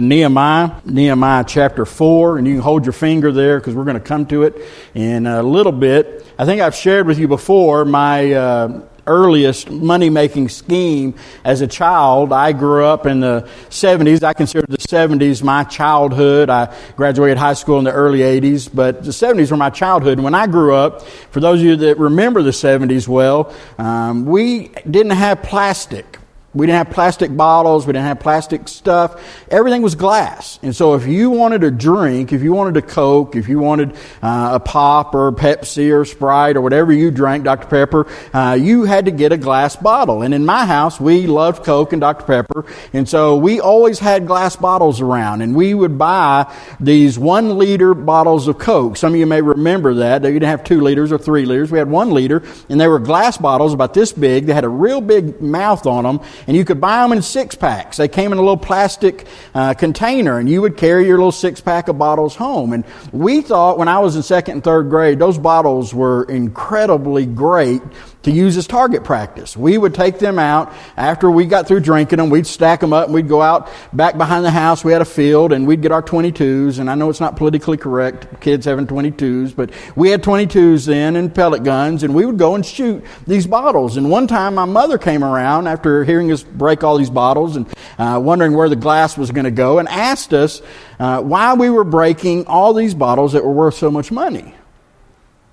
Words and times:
Nehemiah, 0.00 0.80
Nehemiah 0.84 1.42
chapter 1.44 1.84
4, 1.84 2.38
and 2.38 2.46
you 2.46 2.54
can 2.54 2.62
hold 2.62 2.86
your 2.86 2.92
finger 2.92 3.32
there 3.32 3.58
because 3.58 3.74
we're 3.74 3.82
going 3.82 3.94
to 3.94 4.00
come 4.00 4.26
to 4.26 4.44
it 4.44 4.54
in 4.94 5.26
a 5.26 5.42
little 5.42 5.72
bit. 5.72 6.24
I 6.38 6.44
think 6.44 6.62
I've 6.62 6.76
shared 6.76 7.08
with 7.08 7.18
you 7.18 7.26
before 7.26 7.84
my 7.84 8.32
uh, 8.32 8.82
earliest 9.08 9.72
money 9.72 10.08
making 10.08 10.50
scheme 10.50 11.16
as 11.42 11.62
a 11.62 11.66
child. 11.66 12.32
I 12.32 12.52
grew 12.52 12.84
up 12.84 13.06
in 13.06 13.18
the 13.18 13.48
70s. 13.70 14.22
I 14.22 14.34
consider 14.34 14.68
the 14.68 14.78
70s 14.78 15.42
my 15.42 15.64
childhood. 15.64 16.48
I 16.48 16.72
graduated 16.94 17.36
high 17.36 17.54
school 17.54 17.80
in 17.80 17.84
the 17.84 17.92
early 17.92 18.20
80s, 18.20 18.70
but 18.72 19.02
the 19.02 19.10
70s 19.10 19.50
were 19.50 19.56
my 19.56 19.70
childhood. 19.70 20.20
When 20.20 20.32
I 20.32 20.46
grew 20.46 20.76
up, 20.76 21.02
for 21.02 21.40
those 21.40 21.58
of 21.58 21.66
you 21.66 21.74
that 21.74 21.98
remember 21.98 22.42
the 22.42 22.50
70s 22.50 23.08
well, 23.08 23.52
um, 23.78 24.26
we 24.26 24.68
didn't 24.88 25.16
have 25.16 25.42
plastic. 25.42 26.17
We 26.58 26.66
didn't 26.66 26.78
have 26.86 26.90
plastic 26.90 27.36
bottles. 27.36 27.86
We 27.86 27.92
didn't 27.92 28.06
have 28.06 28.18
plastic 28.18 28.66
stuff. 28.66 29.22
Everything 29.48 29.80
was 29.80 29.94
glass. 29.94 30.58
And 30.60 30.74
so 30.74 30.94
if 30.94 31.06
you 31.06 31.30
wanted 31.30 31.62
a 31.62 31.70
drink, 31.70 32.32
if 32.32 32.42
you 32.42 32.52
wanted 32.52 32.76
a 32.76 32.82
Coke, 32.82 33.36
if 33.36 33.48
you 33.48 33.60
wanted 33.60 33.92
uh, 34.20 34.50
a 34.54 34.60
pop 34.60 35.14
or 35.14 35.30
Pepsi 35.30 35.94
or 35.94 36.04
Sprite 36.04 36.56
or 36.56 36.60
whatever 36.60 36.92
you 36.92 37.12
drank, 37.12 37.44
Dr. 37.44 37.68
Pepper, 37.68 38.08
uh, 38.34 38.58
you 38.60 38.82
had 38.82 39.04
to 39.04 39.12
get 39.12 39.30
a 39.30 39.36
glass 39.36 39.76
bottle. 39.76 40.22
And 40.22 40.34
in 40.34 40.44
my 40.44 40.66
house, 40.66 40.98
we 40.98 41.28
loved 41.28 41.64
Coke 41.64 41.92
and 41.92 42.00
Dr. 42.00 42.24
Pepper. 42.24 42.66
And 42.92 43.08
so 43.08 43.36
we 43.36 43.60
always 43.60 44.00
had 44.00 44.26
glass 44.26 44.56
bottles 44.56 45.00
around. 45.00 45.42
And 45.42 45.54
we 45.54 45.74
would 45.74 45.96
buy 45.96 46.52
these 46.80 47.16
one 47.20 47.56
liter 47.56 47.94
bottles 47.94 48.48
of 48.48 48.58
Coke. 48.58 48.96
Some 48.96 49.12
of 49.12 49.20
you 49.20 49.26
may 49.26 49.42
remember 49.42 49.94
that. 49.94 50.22
They 50.22 50.32
didn't 50.32 50.48
have 50.48 50.64
two 50.64 50.80
liters 50.80 51.12
or 51.12 51.18
three 51.18 51.44
liters. 51.44 51.70
We 51.70 51.78
had 51.78 51.88
one 51.88 52.10
liter. 52.10 52.42
And 52.68 52.80
they 52.80 52.88
were 52.88 52.98
glass 52.98 53.38
bottles 53.38 53.72
about 53.72 53.94
this 53.94 54.12
big. 54.12 54.46
They 54.46 54.54
had 54.54 54.64
a 54.64 54.68
real 54.68 55.00
big 55.00 55.40
mouth 55.40 55.86
on 55.86 56.02
them 56.02 56.20
and 56.48 56.56
you 56.56 56.64
could 56.64 56.80
buy 56.80 57.02
them 57.02 57.12
in 57.12 57.20
six 57.20 57.54
packs. 57.54 57.98
They 57.98 58.08
came 58.08 58.32
in 58.32 58.38
a 58.38 58.40
little 58.40 58.56
plastic 58.56 59.26
uh, 59.54 59.74
container, 59.74 60.38
and 60.38 60.48
you 60.48 60.62
would 60.62 60.78
carry 60.78 61.06
your 61.06 61.18
little 61.18 61.30
six 61.30 61.60
pack 61.60 61.88
of 61.88 61.98
bottles 61.98 62.34
home. 62.34 62.72
And 62.72 62.84
we 63.12 63.42
thought 63.42 63.76
when 63.76 63.86
I 63.86 63.98
was 63.98 64.16
in 64.16 64.22
second 64.22 64.54
and 64.54 64.64
third 64.64 64.88
grade, 64.88 65.18
those 65.18 65.36
bottles 65.36 65.92
were 65.92 66.24
incredibly 66.24 67.26
great 67.26 67.82
to 68.22 68.32
use 68.32 68.56
as 68.56 68.66
target 68.66 69.04
practice. 69.04 69.56
We 69.56 69.78
would 69.78 69.94
take 69.94 70.18
them 70.18 70.38
out 70.38 70.72
after 70.96 71.30
we 71.30 71.46
got 71.46 71.68
through 71.68 71.80
drinking 71.80 72.18
them. 72.18 72.30
We'd 72.30 72.46
stack 72.46 72.80
them 72.80 72.92
up 72.92 73.06
and 73.06 73.14
we'd 73.14 73.28
go 73.28 73.40
out 73.40 73.68
back 73.92 74.18
behind 74.18 74.44
the 74.44 74.50
house. 74.50 74.84
We 74.84 74.92
had 74.92 75.02
a 75.02 75.06
field 75.06 75.52
and 75.52 75.66
we'd 75.66 75.82
get 75.82 75.92
our 75.92 76.02
22s. 76.02 76.78
And 76.78 76.90
I 76.90 76.94
know 76.94 77.10
it's 77.10 77.20
not 77.20 77.36
politically 77.36 77.76
correct, 77.76 78.40
kids 78.40 78.66
having 78.66 78.86
22s, 78.86 79.54
but 79.54 79.70
we 79.94 80.10
had 80.10 80.22
22s 80.22 80.86
then 80.86 81.14
and 81.16 81.32
pellet 81.32 81.62
guns 81.62 82.02
and 82.02 82.14
we 82.14 82.26
would 82.26 82.38
go 82.38 82.54
and 82.54 82.66
shoot 82.66 83.04
these 83.26 83.46
bottles. 83.46 83.96
And 83.96 84.10
one 84.10 84.26
time 84.26 84.56
my 84.56 84.64
mother 84.64 84.98
came 84.98 85.22
around 85.22 85.68
after 85.68 86.04
hearing 86.04 86.32
us 86.32 86.42
break 86.42 86.82
all 86.82 86.98
these 86.98 87.10
bottles 87.10 87.56
and 87.56 87.66
uh, 87.98 88.20
wondering 88.22 88.54
where 88.54 88.68
the 88.68 88.76
glass 88.76 89.16
was 89.16 89.30
going 89.30 89.44
to 89.44 89.50
go 89.52 89.78
and 89.78 89.88
asked 89.88 90.34
us 90.34 90.60
uh, 90.98 91.22
why 91.22 91.54
we 91.54 91.70
were 91.70 91.84
breaking 91.84 92.46
all 92.46 92.74
these 92.74 92.94
bottles 92.94 93.32
that 93.32 93.44
were 93.44 93.52
worth 93.52 93.74
so 93.74 93.90
much 93.90 94.10
money. 94.10 94.54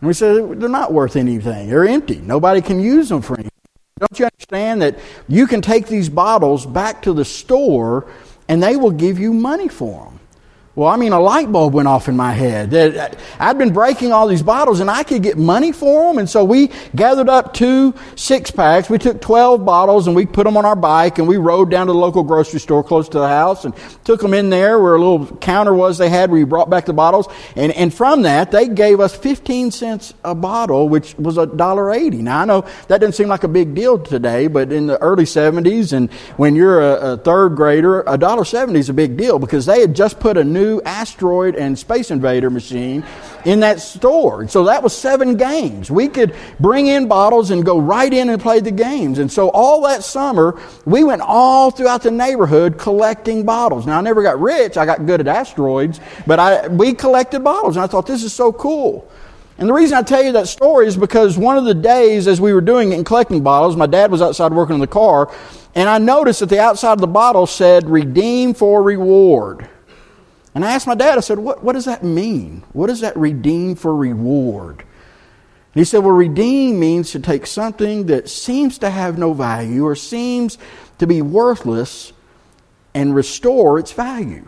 And 0.02 0.08
we 0.08 0.14
said, 0.14 0.60
they're 0.60 0.70
not 0.70 0.94
worth 0.94 1.16
anything. 1.16 1.70
They're 1.70 1.88
empty. 1.88 2.18
Nobody 2.18 2.62
can 2.62 2.80
use 2.80 3.10
them 3.10 3.22
for 3.22 3.36
anything. 3.36 3.52
Don't 4.00 4.20
you 4.20 4.26
understand 4.26 4.82
that 4.82 5.00
you 5.28 5.48
can 5.48 5.62
take 5.62 5.88
these 5.88 6.10
bottles 6.10 6.66
back 6.66 7.02
to 7.04 7.14
the 7.14 7.24
store 7.24 8.12
and 8.50 8.62
they 8.62 8.76
will 8.76 8.92
give 8.92 9.18
you 9.20 9.32
money 9.34 9.70
for 9.70 10.06
them? 10.06 10.15
Well, 10.76 10.90
I 10.90 10.98
mean, 10.98 11.14
a 11.14 11.22
light 11.22 11.50
bulb 11.50 11.74
went 11.74 11.88
off 11.88 12.10
in 12.10 12.18
my 12.18 12.34
head. 12.34 12.72
That 12.72 12.98
uh, 12.98 13.18
I'd 13.40 13.58
been 13.58 13.72
breaking 13.72 14.12
all 14.12 14.28
these 14.28 14.44
bottles 14.44 14.82
and 14.82 14.92
I 14.92 15.04
could 15.04 15.24
get 15.24 15.38
money 15.38 15.72
for 15.72 16.10
them. 16.10 16.18
And 16.18 16.30
so 16.30 16.44
we 16.44 16.70
gathered 16.94 17.30
up 17.30 17.54
two 17.54 17.94
six 18.18 18.52
packs. 18.52 18.90
We 18.90 18.98
took 18.98 19.22
12 19.22 19.64
bottles 19.64 20.06
and 20.06 20.18
we 20.18 20.26
put 20.26 20.44
them 20.44 20.58
on 20.58 20.66
our 20.66 20.76
bike 20.76 21.18
and 21.18 21.30
we 21.30 21.38
rode 21.38 21.72
down 21.72 21.88
to 21.88 21.94
the 21.94 21.98
local 21.98 22.24
grocery 22.24 22.60
store 22.60 22.84
close 22.84 23.08
to 23.10 23.20
the 23.20 23.28
house 23.28 23.64
and 23.64 23.74
took 24.04 24.20
them 24.20 24.34
in 24.34 24.50
there 24.50 24.78
where 24.78 24.96
a 24.96 25.00
little 25.00 25.38
counter 25.38 25.74
was 25.74 25.98
they 25.98 26.10
had 26.10 26.30
where 26.30 26.40
you 26.40 26.46
brought 26.46 26.70
back 26.70 26.86
the 26.86 26.94
bottles. 26.94 27.30
And, 27.56 27.72
and 27.72 27.94
from 27.94 28.24
that, 28.24 28.52
they 28.52 28.68
gave 28.68 29.00
us 29.00 29.16
15 29.16 29.72
cents 29.72 30.14
a 30.26 30.36
bottle, 30.36 30.90
which 30.90 31.16
was 31.16 31.38
a 31.38 31.46
dollar 31.46 31.94
eighty. 31.94 32.22
Now, 32.22 32.42
I 32.42 32.46
know 32.46 32.66
that 32.90 33.00
doesn't 33.00 33.14
seem 33.14 33.30
like 33.30 33.46
a 33.46 33.48
big 33.48 33.76
deal 33.76 33.98
today, 33.98 34.48
but 34.48 34.74
in 34.74 34.88
the 34.88 35.02
early 35.02 35.24
70s 35.24 35.94
and 35.94 36.12
when 36.36 36.54
you're 36.54 36.82
a, 36.82 37.14
a 37.14 37.18
third 37.18 37.56
grader, 37.56 38.04
a 38.08 38.18
dollar 38.18 38.44
seventy 38.44 38.80
is 38.80 38.90
a 38.90 38.94
big 38.94 39.16
deal 39.16 39.40
because 39.40 39.66
they 39.66 39.80
had 39.80 39.96
just 39.96 40.20
put 40.20 40.36
a 40.36 40.44
new 40.44 40.65
new 40.66 40.82
asteroid 40.82 41.56
and 41.56 41.78
space 41.78 42.12
invader 42.12 42.50
machine 42.50 43.04
in 43.46 43.60
that 43.60 43.80
store. 43.80 44.48
So 44.48 44.66
that 44.66 44.82
was 44.82 44.96
seven 44.96 45.38
games. 45.38 45.92
We 45.92 46.08
could 46.08 46.36
bring 46.60 46.88
in 46.88 47.08
bottles 47.08 47.52
and 47.52 47.64
go 47.64 47.80
right 47.80 48.12
in 48.12 48.30
and 48.30 48.42
play 48.42 48.60
the 48.60 48.72
games. 48.72 49.20
And 49.20 49.32
so 49.32 49.50
all 49.50 49.82
that 49.84 50.04
summer, 50.04 50.60
we 50.86 51.04
went 51.04 51.22
all 51.22 51.72
throughout 51.72 52.02
the 52.02 52.12
neighborhood 52.12 52.78
collecting 52.78 53.46
bottles. 53.46 53.86
Now 53.86 54.00
I 54.00 54.02
never 54.02 54.24
got 54.24 54.40
rich. 54.40 54.78
I 54.78 54.86
got 54.86 55.06
good 55.06 55.20
at 55.20 55.28
asteroids, 55.28 56.00
but 56.26 56.40
I, 56.40 56.68
we 56.68 56.94
collected 56.94 57.44
bottles 57.44 57.76
and 57.76 57.84
I 57.84 57.88
thought 57.88 58.08
this 58.08 58.24
is 58.24 58.34
so 58.34 58.52
cool. 58.52 59.10
And 59.58 59.70
the 59.70 59.74
reason 59.74 59.98
I 59.98 60.02
tell 60.02 60.22
you 60.22 60.34
that 60.34 60.48
story 60.48 60.88
is 60.88 60.98
because 60.98 61.38
one 61.38 61.58
of 61.58 61.64
the 61.64 61.74
days 61.74 62.28
as 62.28 62.42
we 62.42 62.54
were 62.54 62.62
doing 62.62 62.92
it 62.92 62.96
and 62.96 63.06
collecting 63.06 63.42
bottles, 63.42 63.78
my 63.78 63.86
dad 63.86 64.12
was 64.12 64.22
outside 64.22 64.52
working 64.52 64.74
on 64.74 64.82
the 64.82 64.88
car, 64.88 65.32
and 65.76 65.88
I 65.88 65.98
noticed 65.98 66.42
that 66.42 66.50
the 66.50 66.60
outside 66.60 66.94
of 66.94 67.00
the 67.00 67.08
bottle 67.08 67.48
said 67.48 67.90
redeem 67.90 68.54
for 68.54 68.84
reward. 68.84 69.70
And 70.56 70.66
I 70.66 70.72
asked 70.72 70.88
my 70.88 70.96
dad, 70.96 71.18
I 71.18 71.22
said, 71.22 71.38
what, 71.38 71.64
what 71.64 71.74
does 71.74 71.86
that 71.86 72.04
mean? 72.04 72.64
What 72.74 72.88
does 72.88 73.02
that 73.02 73.16
redeem 73.16 73.76
for 73.76 73.96
reward? 73.96 74.86
And 75.76 75.82
he 75.82 75.84
said, 75.84 76.00
Well, 76.00 76.16
redeem 76.16 76.80
means 76.80 77.12
to 77.12 77.20
take 77.20 77.46
something 77.46 78.06
that 78.06 78.30
seems 78.30 78.78
to 78.78 78.90
have 78.90 79.18
no 79.18 79.34
value 79.34 79.84
or 79.86 79.94
seems 79.94 80.58
to 81.00 81.06
be 81.06 81.22
worthless 81.22 82.14
and 82.94 83.14
restore 83.14 83.78
its 83.78 83.92
value. 83.92 84.46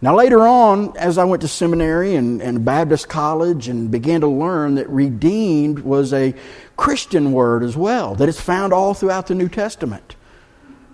Now, 0.00 0.16
later 0.16 0.40
on, 0.40 0.96
as 0.96 1.18
I 1.18 1.24
went 1.24 1.42
to 1.42 1.48
seminary 1.48 2.16
and, 2.16 2.42
and 2.42 2.64
Baptist 2.64 3.08
college 3.08 3.68
and 3.68 3.92
began 3.92 4.22
to 4.22 4.26
learn 4.26 4.74
that 4.74 4.88
redeemed 4.88 5.78
was 5.78 6.12
a 6.12 6.34
Christian 6.76 7.30
word 7.30 7.62
as 7.62 7.76
well, 7.76 8.16
that 8.16 8.28
it's 8.28 8.40
found 8.40 8.72
all 8.72 8.94
throughout 8.94 9.28
the 9.28 9.36
New 9.36 9.48
Testament. 9.48 10.16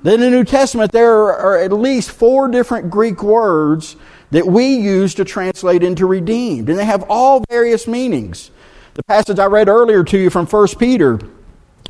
Then 0.02 0.14
in 0.14 0.20
the 0.20 0.30
New 0.30 0.44
Testament, 0.44 0.92
there 0.92 1.12
are 1.12 1.58
at 1.58 1.72
least 1.72 2.12
four 2.12 2.48
different 2.48 2.90
Greek 2.90 3.22
words 3.22 3.96
that 4.30 4.46
we 4.46 4.76
use 4.76 5.14
to 5.14 5.24
translate 5.24 5.82
into 5.82 6.06
redeemed, 6.06 6.68
and 6.68 6.78
they 6.78 6.84
have 6.84 7.04
all 7.08 7.42
various 7.48 7.88
meanings. 7.88 8.50
The 8.94 9.02
passage 9.04 9.38
I 9.38 9.46
read 9.46 9.68
earlier 9.68 10.04
to 10.04 10.18
you 10.18 10.30
from 10.30 10.46
1 10.46 10.68
Peter, 10.78 11.18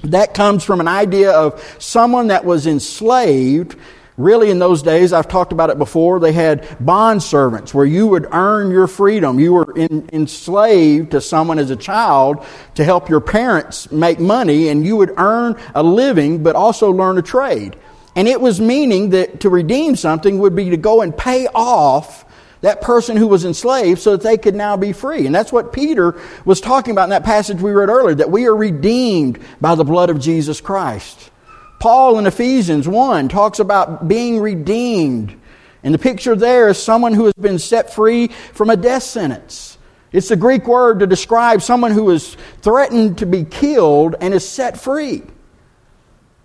that 0.05 0.33
comes 0.33 0.65
from 0.65 0.81
an 0.81 0.89
idea 0.89 1.33
of 1.33 1.77
someone 1.79 2.29
that 2.29 2.45
was 2.45 2.67
enslaved. 2.67 3.77
Really, 4.17 4.51
in 4.51 4.59
those 4.59 4.83
days, 4.83 5.13
I've 5.13 5.29
talked 5.29 5.53
about 5.53 5.71
it 5.71 5.79
before, 5.79 6.19
they 6.19 6.33
had 6.33 6.67
bond 6.81 7.23
servants 7.23 7.75
where 7.75 7.87
you 7.87 8.07
would 8.07 8.27
earn 8.33 8.71
your 8.71 8.87
freedom. 8.87 9.39
You 9.39 9.53
were 9.53 9.73
in, 9.77 10.09
enslaved 10.13 11.11
to 11.11 11.21
someone 11.21 11.59
as 11.59 11.71
a 11.71 11.77
child 11.77 12.45
to 12.77 12.85
help 12.85 13.09
your 13.09 13.21
parents 13.21 13.93
make 13.93 14.19
money, 14.19 14.69
and 14.69 14.85
you 14.85 14.97
would 14.97 15.13
earn 15.19 15.57
a 15.75 15.83
living, 15.83 16.43
but 16.43 16.57
also 16.57 16.91
learn 16.91 17.19
a 17.19 17.23
trade. 17.23 17.77
And 18.19 18.27
it 18.27 18.41
was 18.41 18.61
meaning 18.61 19.11
that 19.11 19.43
to 19.43 19.49
redeem 19.49 19.95
something 19.95 20.41
would 20.41 20.57
be 20.57 20.71
to 20.71 20.77
go 20.77 21.03
and 21.03 21.17
pay 21.17 21.47
off 21.55 22.25
that 22.63 22.81
person 22.81 23.17
who 23.17 23.29
was 23.29 23.45
enslaved 23.45 24.01
so 24.01 24.17
that 24.17 24.23
they 24.23 24.37
could 24.37 24.57
now 24.57 24.77
be 24.77 24.93
free. 24.93 25.25
And 25.25 25.33
that's 25.33 25.53
what 25.53 25.73
Peter 25.73 26.21
was 26.45 26.61
talking 26.61 26.91
about 26.91 27.05
in 27.05 27.11
that 27.11 27.23
passage 27.23 27.61
we 27.61 27.71
read 27.71 27.89
earlier, 27.89 28.17
that 28.17 28.33
we 28.33 28.47
are 28.47 28.57
redeemed 28.57 29.39
by 29.61 29.77
the 29.77 29.85
blood 29.85 30.11
of 30.11 30.19
Jesus 30.19 30.61
Christ. 30.61 31.31
Paul 31.79 32.19
in 32.19 32.27
Ephesians 32.27 32.89
1 32.89 33.29
talks 33.29 33.61
about 33.61 34.09
being 34.09 34.41
redeemed. 34.41 35.41
And 35.85 35.95
the 35.95 35.99
picture 35.99 36.35
there 36.35 36.67
is 36.67 36.83
someone 36.83 37.15
who 37.15 37.27
has 37.27 37.35
been 37.35 37.61
set 37.61 37.95
free 37.95 38.33
from 38.53 38.69
a 38.69 38.77
death 38.77 39.05
sentence. 39.05 39.79
It's 40.11 40.31
the 40.31 40.35
Greek 40.35 40.67
word 40.67 40.99
to 40.99 41.07
describe 41.07 41.63
someone 41.63 41.93
who 41.93 42.11
is 42.11 42.37
threatened 42.63 43.19
to 43.19 43.27
be 43.27 43.45
killed 43.45 44.17
and 44.21 44.35
is 44.35 44.49
set 44.49 44.77
free. 44.81 45.23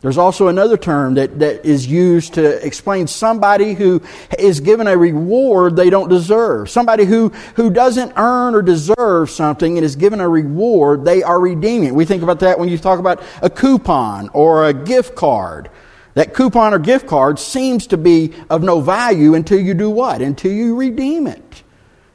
There's 0.04 0.18
also 0.18 0.50
another 0.50 0.76
term 0.76 1.14
that, 1.14 1.40
that 1.40 1.66
is 1.66 1.88
used 1.88 2.34
to 2.34 2.64
explain 2.64 3.08
somebody 3.08 3.74
who 3.74 4.02
is 4.38 4.60
given 4.60 4.86
a 4.86 4.98
reward 4.98 5.78
they 5.78 5.90
don't 5.90 6.10
deserve. 6.10 6.70
Somebody 6.70 7.06
who, 7.06 7.30
who 7.56 7.70
doesn't 7.70 8.12
earn 8.18 8.54
or 8.54 8.62
deserve 8.62 9.30
something 9.30 9.78
and 9.78 9.86
is 9.86 9.96
given 9.96 10.20
a 10.20 10.28
reward, 10.28 11.06
they 11.06 11.24
are 11.24 11.40
redeeming. 11.40 11.96
We 11.96 12.04
think 12.04 12.22
about 12.22 12.42
that 12.42 12.60
when 12.60 12.68
you 12.68 12.78
talk 12.78 13.00
about 13.00 13.24
a 13.42 13.50
coupon 13.50 14.28
or 14.34 14.66
a 14.66 14.74
gift 14.74 15.16
card. 15.16 15.72
That 16.16 16.34
coupon 16.34 16.74
or 16.74 16.80
gift 16.80 17.08
card 17.08 17.40
seems 17.40 17.88
to 17.88 17.98
be 17.98 18.34
of 18.50 18.62
no 18.62 18.82
value 18.82 19.36
until 19.36 19.60
you 19.62 19.74
do 19.74 19.90
what? 19.90 20.22
Until 20.22 20.52
you 20.52 20.76
redeem 20.76 21.28
it. 21.28 21.64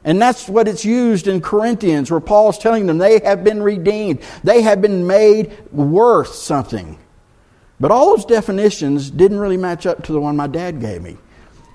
And 0.05 0.21
that's 0.21 0.47
what 0.47 0.69
it's 0.69 0.85
used 0.85 1.27
in 1.27 1.41
Corinthians, 1.41 2.11
where 2.11 2.21
Paul's 2.21 2.59
telling 2.59 2.85
them 2.85 2.99
they 2.99 3.19
have 3.21 3.43
been 3.45 3.63
redeemed. 3.63 4.21
They 4.45 4.61
have 4.61 4.83
been 4.83 5.07
made 5.07 5.57
worth 5.73 6.35
something. 6.35 6.99
But 7.81 7.91
all 7.91 8.17
those 8.17 8.25
definitions 8.25 9.11
didn't 9.11 9.39
really 9.39 9.57
match 9.57 9.87
up 9.87 10.05
to 10.05 10.13
the 10.13 10.21
one 10.21 10.37
my 10.37 10.47
dad 10.47 10.81
gave 10.81 11.03
me. 11.03 11.17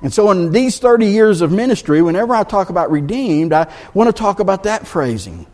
And 0.01 0.13
so, 0.13 0.31
in 0.31 0.51
these 0.51 0.79
30 0.79 1.05
years 1.05 1.39
of 1.39 1.51
ministry, 1.51 2.01
whenever 2.01 2.35
I 2.35 2.43
talk 2.43 2.69
about 2.69 2.91
redeemed, 2.91 3.53
I 3.53 3.71
want 3.93 4.09
to 4.09 4.13
talk 4.13 4.41
about 4.41 4.63
that 4.63 4.85
phrasing. 4.85 5.47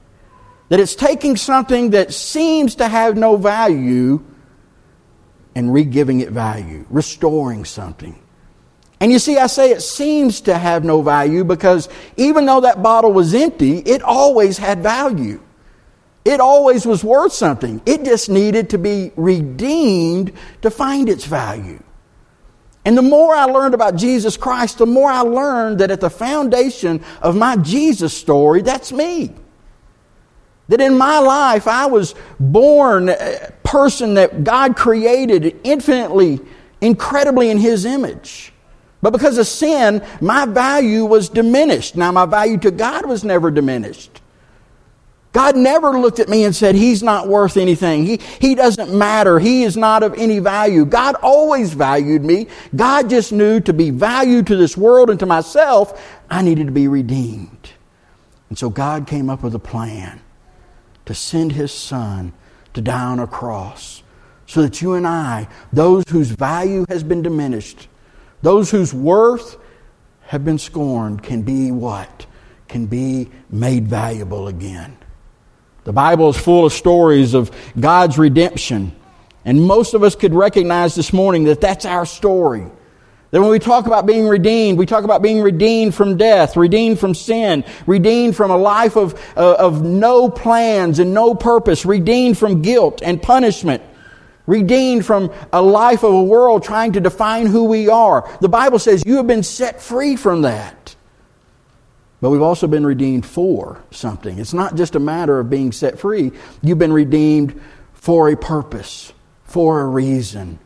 That 0.69 0.79
it's 0.79 0.95
taking 0.95 1.37
something 1.37 1.91
that 1.91 2.13
seems 2.13 2.75
to 2.75 2.87
have 2.87 3.15
no 3.15 3.35
value 3.35 4.23
and 5.53 5.71
re 5.71 5.83
giving 5.83 6.19
it 6.21 6.29
value, 6.29 6.85
restoring 6.89 7.63
something. 7.63 8.19
And 8.99 9.11
you 9.11 9.19
see, 9.19 9.37
I 9.37 9.47
say 9.47 9.71
it 9.71 9.81
seems 9.81 10.41
to 10.41 10.57
have 10.57 10.83
no 10.83 11.01
value 11.01 11.43
because 11.43 11.87
even 12.17 12.45
though 12.45 12.61
that 12.61 12.83
bottle 12.83 13.13
was 13.13 13.33
empty, 13.33 13.77
it 13.79 14.01
always 14.01 14.57
had 14.57 14.83
value. 14.83 15.41
It 16.29 16.39
always 16.39 16.85
was 16.85 17.03
worth 17.03 17.33
something. 17.33 17.81
It 17.87 18.03
just 18.03 18.29
needed 18.29 18.69
to 18.69 18.77
be 18.77 19.11
redeemed 19.15 20.31
to 20.61 20.69
find 20.69 21.09
its 21.09 21.25
value. 21.25 21.81
And 22.85 22.95
the 22.95 23.01
more 23.01 23.35
I 23.35 23.45
learned 23.45 23.73
about 23.73 23.95
Jesus 23.95 24.37
Christ, 24.37 24.77
the 24.77 24.85
more 24.85 25.09
I 25.09 25.21
learned 25.21 25.79
that 25.79 25.89
at 25.89 26.01
the 26.01 26.09
foundation 26.11 27.03
of 27.23 27.35
my 27.35 27.55
Jesus 27.55 28.13
story, 28.13 28.61
that's 28.61 28.91
me. 28.91 29.33
That 30.67 30.81
in 30.81 30.99
my 30.99 31.17
life, 31.17 31.67
I 31.67 31.87
was 31.87 32.13
born 32.39 33.09
a 33.09 33.51
person 33.63 34.13
that 34.13 34.43
God 34.43 34.75
created 34.75 35.59
infinitely, 35.63 36.41
incredibly 36.79 37.49
in 37.49 37.57
His 37.57 37.85
image. 37.85 38.53
But 39.01 39.13
because 39.13 39.39
of 39.39 39.47
sin, 39.47 40.05
my 40.21 40.45
value 40.45 41.05
was 41.05 41.27
diminished. 41.27 41.95
Now, 41.95 42.11
my 42.11 42.27
value 42.27 42.59
to 42.59 42.69
God 42.69 43.07
was 43.07 43.23
never 43.23 43.49
diminished. 43.49 44.21
God 45.31 45.55
never 45.55 45.91
looked 45.91 46.19
at 46.19 46.27
me 46.27 46.43
and 46.43 46.55
said, 46.55 46.73
He's 46.73 47.03
not 47.03 47.27
worth 47.27 47.55
anything. 47.55 48.05
He, 48.05 48.19
he 48.39 48.55
doesn't 48.55 48.91
matter. 48.97 49.37
He 49.37 49.63
is 49.63 49.77
not 49.77 50.01
of 50.01 50.15
any 50.15 50.39
value. 50.39 50.85
God 50.85 51.15
always 51.21 51.73
valued 51.73 52.23
me. 52.23 52.47
God 52.75 53.09
just 53.09 53.31
knew 53.31 53.59
to 53.61 53.73
be 53.73 53.91
valued 53.91 54.47
to 54.47 54.55
this 54.55 54.75
world 54.75 55.09
and 55.09 55.19
to 55.19 55.27
myself, 55.27 56.19
I 56.29 56.41
needed 56.41 56.65
to 56.65 56.73
be 56.73 56.87
redeemed. 56.87 57.69
And 58.49 58.57
so 58.57 58.69
God 58.71 59.05
came 59.05 59.29
up 59.29 59.43
with 59.43 59.53
a 59.53 59.59
plan 59.59 60.19
to 61.05 61.13
send 61.13 61.51
His 61.51 61.71
Son 61.71 62.33
to 62.73 62.81
die 62.81 63.05
on 63.05 63.19
a 63.19 63.27
cross 63.27 64.01
so 64.47 64.63
that 64.63 64.81
you 64.81 64.93
and 64.95 65.05
I, 65.05 65.47
those 65.71 66.03
whose 66.09 66.31
value 66.31 66.85
has 66.89 67.03
been 67.03 67.21
diminished, 67.21 67.87
those 68.41 68.71
whose 68.71 68.95
worth 68.95 69.57
have 70.21 70.43
been 70.43 70.57
scorned, 70.57 71.21
can 71.21 71.43
be 71.43 71.71
what? 71.71 72.25
Can 72.67 72.87
be 72.87 73.29
made 73.51 73.87
valuable 73.87 74.47
again. 74.47 74.98
The 75.83 75.93
Bible 75.93 76.29
is 76.29 76.37
full 76.37 76.65
of 76.65 76.73
stories 76.73 77.33
of 77.33 77.51
God's 77.79 78.17
redemption. 78.17 78.95
And 79.45 79.65
most 79.65 79.93
of 79.93 80.03
us 80.03 80.15
could 80.15 80.33
recognize 80.33 80.95
this 80.95 81.13
morning 81.13 81.45
that 81.45 81.61
that's 81.61 81.85
our 81.85 82.05
story. 82.05 82.65
That 83.31 83.41
when 83.41 83.51
we 83.51 83.59
talk 83.59 83.85
about 83.85 84.07
being 84.07 84.27
redeemed, 84.27 84.79
we 84.79 84.87
talk 84.87 85.03
about 85.03 85.21
being 85.21 85.41
redeemed 85.41 85.93
from 85.93 86.17
death, 86.17 86.57
redeemed 86.57 86.99
from 86.99 87.13
sin, 87.13 87.63
redeemed 87.85 88.35
from 88.35 88.49
a 88.49 88.57
life 88.57 88.95
of, 88.95 89.13
uh, 89.37 89.53
of 89.53 89.83
no 89.83 90.29
plans 90.29 90.97
and 90.97 91.13
no 91.13 91.35
purpose, 91.35 91.85
redeemed 91.85 92.37
from 92.39 92.63
guilt 92.63 93.01
and 93.03 93.21
punishment, 93.21 93.83
redeemed 94.47 95.05
from 95.05 95.31
a 95.53 95.61
life 95.61 96.03
of 96.03 96.11
a 96.11 96.23
world 96.23 96.63
trying 96.63 96.93
to 96.93 96.99
define 96.99 97.45
who 97.45 97.65
we 97.65 97.87
are. 97.87 98.27
The 98.41 98.49
Bible 98.49 98.79
says 98.79 99.03
you 99.05 99.17
have 99.17 99.27
been 99.27 99.43
set 99.43 99.79
free 99.79 100.15
from 100.15 100.41
that. 100.41 100.75
But 102.21 102.31
we've 102.31 102.41
also 102.41 102.67
been 102.67 102.85
redeemed 102.85 103.25
for 103.25 103.81
something. 103.91 104.39
It's 104.39 104.53
not 104.53 104.75
just 104.75 104.95
a 104.95 104.99
matter 104.99 105.39
of 105.39 105.49
being 105.49 105.71
set 105.71 105.99
free. 105.99 106.31
You've 106.61 106.79
been 106.79 106.93
redeemed 106.93 107.59
for 107.93 108.29
a 108.29 108.35
purpose, 108.35 109.13
for 109.45 109.81
a 109.81 109.85
reason. 109.85 110.59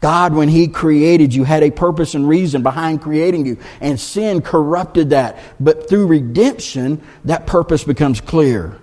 God, 0.00 0.34
when 0.34 0.48
He 0.48 0.68
created 0.68 1.34
you, 1.34 1.42
had 1.42 1.64
a 1.64 1.70
purpose 1.70 2.14
and 2.14 2.28
reason 2.28 2.62
behind 2.62 3.02
creating 3.02 3.46
you, 3.46 3.58
and 3.80 3.98
sin 3.98 4.42
corrupted 4.42 5.10
that. 5.10 5.38
But 5.58 5.88
through 5.88 6.06
redemption, 6.06 7.02
that 7.24 7.46
purpose 7.46 7.82
becomes 7.82 8.20
clear. 8.20 8.78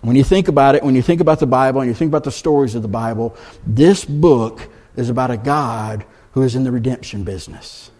When 0.00 0.14
you 0.14 0.24
think 0.24 0.48
about 0.48 0.74
it, 0.74 0.82
when 0.82 0.94
you 0.94 1.02
think 1.02 1.20
about 1.20 1.40
the 1.40 1.46
Bible 1.46 1.80
and 1.80 1.88
you 1.88 1.94
think 1.94 2.10
about 2.10 2.24
the 2.24 2.30
stories 2.30 2.74
of 2.74 2.82
the 2.82 2.88
Bible, 2.88 3.36
this 3.66 4.04
book 4.04 4.68
is 4.96 5.08
about 5.08 5.30
a 5.30 5.36
God 5.36 6.04
who 6.32 6.42
is 6.42 6.54
in 6.54 6.64
the 6.64 6.70
redemption 6.70 7.24
business. 7.24 7.90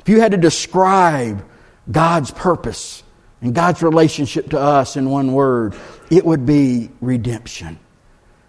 If 0.00 0.08
you 0.08 0.20
had 0.20 0.30
to 0.30 0.38
describe 0.38 1.44
God's 1.90 2.30
purpose 2.30 3.02
and 3.40 3.54
God's 3.54 3.82
relationship 3.82 4.50
to 4.50 4.58
us 4.58 4.96
in 4.96 5.08
one 5.08 5.32
word, 5.32 5.74
it 6.10 6.24
would 6.24 6.44
be 6.46 6.90
redemption. 7.00 7.78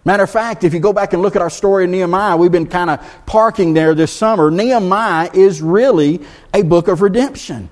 Matter 0.03 0.23
of 0.23 0.29
fact, 0.29 0.63
if 0.63 0.73
you 0.73 0.79
go 0.79 0.93
back 0.93 1.13
and 1.13 1.21
look 1.21 1.35
at 1.35 1.41
our 1.41 1.49
story 1.49 1.83
in 1.83 1.91
Nehemiah, 1.91 2.35
we've 2.35 2.51
been 2.51 2.67
kind 2.67 2.89
of 2.89 2.99
parking 3.25 3.73
there 3.73 3.93
this 3.93 4.11
summer. 4.11 4.49
Nehemiah 4.49 5.29
is 5.33 5.61
really 5.61 6.21
a 6.53 6.63
book 6.63 6.87
of 6.87 7.01
redemption. 7.01 7.69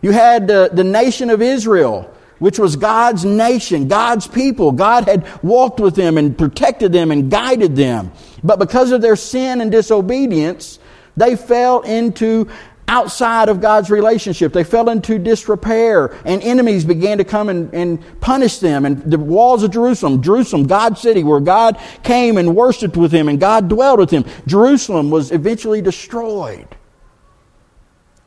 You 0.00 0.12
had 0.12 0.46
the 0.46 0.84
nation 0.84 1.30
of 1.30 1.42
Israel, 1.42 2.12
which 2.38 2.58
was 2.58 2.76
God's 2.76 3.24
nation, 3.24 3.88
God's 3.88 4.26
people. 4.26 4.72
God 4.72 5.04
had 5.04 5.26
walked 5.44 5.80
with 5.80 5.94
them 5.94 6.16
and 6.16 6.36
protected 6.36 6.92
them 6.92 7.10
and 7.10 7.30
guided 7.30 7.76
them. 7.76 8.12
But 8.42 8.58
because 8.58 8.90
of 8.90 9.00
their 9.00 9.16
sin 9.16 9.60
and 9.60 9.70
disobedience, 9.70 10.78
they 11.16 11.36
fell 11.36 11.82
into 11.82 12.48
outside 12.88 13.48
of 13.48 13.60
God's 13.60 13.90
relationship. 13.90 14.52
They 14.52 14.64
fell 14.64 14.90
into 14.90 15.18
disrepair, 15.18 16.16
and 16.24 16.42
enemies 16.42 16.84
began 16.84 17.18
to 17.18 17.24
come 17.24 17.48
and, 17.48 17.72
and, 17.74 18.20
punish 18.20 18.58
them. 18.58 18.84
And 18.84 19.02
the 19.02 19.18
walls 19.18 19.62
of 19.62 19.70
Jerusalem, 19.70 20.22
Jerusalem, 20.22 20.64
God's 20.64 21.00
city, 21.00 21.24
where 21.24 21.40
God 21.40 21.80
came 22.02 22.36
and 22.36 22.54
worshiped 22.54 22.96
with 22.96 23.12
him 23.12 23.28
and 23.28 23.40
God 23.40 23.68
dwelled 23.68 23.98
with 23.98 24.10
him, 24.10 24.24
Jerusalem 24.46 25.10
was 25.10 25.32
eventually 25.32 25.80
destroyed. 25.80 26.68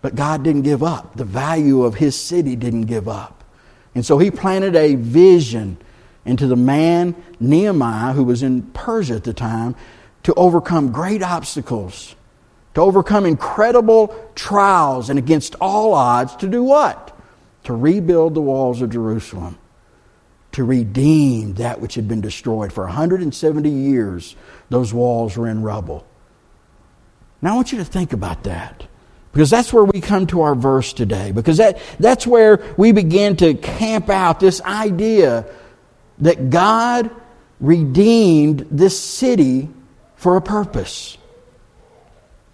But 0.02 0.16
God 0.16 0.44
didn't 0.44 0.64
give 0.64 0.84
up. 0.84 1.16
The 1.16 1.26
value 1.26 1.84
of 1.84 1.96
his 1.96 2.16
city 2.16 2.56
didn't 2.56 2.84
give 2.84 3.08
up. 3.08 3.44
And 3.96 4.06
so 4.06 4.18
he 4.18 4.30
planted 4.30 4.76
a 4.76 4.96
vision 4.96 5.78
into 6.26 6.48
the 6.48 6.56
man, 6.56 7.16
Nehemiah, 7.40 8.14
who 8.14 8.24
was 8.24 8.44
in 8.44 8.64
Persia 8.64 9.16
at 9.16 9.24
the 9.24 9.34
time, 9.34 9.76
to 10.24 10.34
overcome 10.34 10.92
great 10.92 11.24
obstacles 11.24 12.16
to 12.76 12.82
overcome 12.82 13.26
incredible 13.26 14.16
trials 14.36 15.10
and 15.10 15.18
against 15.18 15.56
all 15.60 15.94
odds 15.94 16.36
to 16.38 16.48
do 16.48 16.64
what? 16.64 17.18
To 17.64 17.74
rebuild 17.74 18.36
the 18.36 18.42
walls 18.42 18.82
of 18.82 18.92
Jerusalem, 18.92 19.58
to 20.52 20.64
redeem 20.64 21.56
that 21.56 21.82
which 21.82 21.96
had 21.96 22.08
been 22.08 22.22
destroyed. 22.22 22.72
For 22.72 22.84
170 22.84 23.70
years, 23.70 24.36
those 24.70 24.94
walls 24.94 25.36
were 25.38 25.48
in 25.48 25.64
rubble. 25.64 26.06
Now, 27.42 27.54
I 27.54 27.56
want 27.56 27.72
you 27.72 27.80
to 27.80 27.86
think 27.86 28.14
about 28.14 28.44
that. 28.44 28.86
Because 29.32 29.50
that's 29.50 29.74
where 29.74 29.84
we 29.84 30.00
come 30.00 30.28
to 30.28 30.42
our 30.42 30.56
verse 30.56 30.94
today. 30.94 31.34
Because 31.34 31.58
that, 31.58 31.80
that's 32.00 32.26
where 32.26 32.64
we 32.78 32.94
begin 32.94 33.36
to 33.38 33.54
camp 33.54 34.10
out 34.10 34.40
this 34.40 34.62
idea 34.62 35.46
that 36.20 36.50
God 36.50 37.12
redeemed 37.60 38.68
this 38.72 38.98
city 38.98 39.70
for 40.16 40.38
a 40.38 40.42
purpose. 40.42 41.18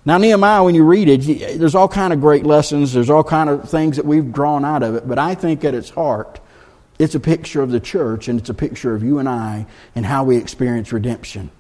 Now, 0.04 0.18
Nehemiah, 0.18 0.64
when 0.64 0.74
you 0.74 0.84
read 0.84 1.08
it, 1.10 1.60
there's 1.60 1.76
all 1.76 1.88
kind 1.88 2.12
of 2.12 2.20
great 2.22 2.46
lessons. 2.46 2.94
There's 2.94 3.10
all 3.10 3.24
kind 3.24 3.50
of 3.50 3.70
things 3.70 3.98
that 3.98 4.06
we've 4.06 4.32
drawn 4.32 4.66
out 4.66 4.82
of 4.82 4.96
it. 4.96 5.08
But 5.08 5.20
I 5.20 5.36
think 5.36 5.64
at 5.64 5.76
its 5.76 5.92
heart, 5.92 6.40
it's 6.98 7.14
a 7.14 7.20
picture 7.20 7.62
of 7.62 7.72
the 7.72 7.80
church 7.80 8.28
and 8.28 8.40
it's 8.40 8.50
a 8.50 8.54
picture 8.54 8.96
of 8.96 9.04
you 9.04 9.20
and 9.20 9.30
I 9.30 9.68
and 9.96 10.06
how 10.06 10.24
we 10.24 10.38
experience 10.38 10.92
redemption. 10.92 11.52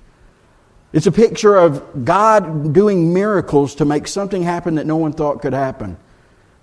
It's 0.93 1.07
a 1.07 1.11
picture 1.11 1.55
of 1.55 2.03
God 2.03 2.73
doing 2.73 3.13
miracles 3.13 3.75
to 3.75 3.85
make 3.85 4.07
something 4.07 4.43
happen 4.43 4.75
that 4.75 4.85
no 4.85 4.97
one 4.97 5.13
thought 5.13 5.41
could 5.41 5.53
happen. 5.53 5.97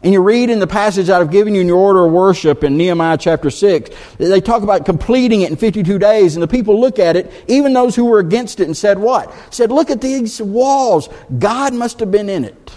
And 0.02 0.12
you 0.12 0.20
read 0.20 0.48
in 0.48 0.60
the 0.60 0.66
passage 0.66 1.10
I've 1.10 1.30
given 1.30 1.56
you 1.56 1.60
in 1.60 1.66
your 1.66 1.78
order 1.78 2.06
of 2.06 2.12
worship 2.12 2.62
in 2.62 2.76
Nehemiah 2.76 3.18
chapter 3.18 3.50
6, 3.50 3.90
they 4.18 4.40
talk 4.40 4.62
about 4.62 4.84
completing 4.84 5.40
it 5.40 5.50
in 5.50 5.56
52 5.56 5.98
days, 5.98 6.36
and 6.36 6.42
the 6.42 6.48
people 6.48 6.80
look 6.80 7.00
at 7.00 7.16
it, 7.16 7.32
even 7.48 7.72
those 7.72 7.96
who 7.96 8.04
were 8.04 8.20
against 8.20 8.60
it, 8.60 8.64
and 8.64 8.76
said, 8.76 8.98
What? 8.98 9.34
Said, 9.52 9.72
Look 9.72 9.90
at 9.90 10.00
these 10.00 10.40
walls. 10.40 11.08
God 11.36 11.74
must 11.74 11.98
have 11.98 12.12
been 12.12 12.28
in 12.28 12.44
it. 12.44 12.72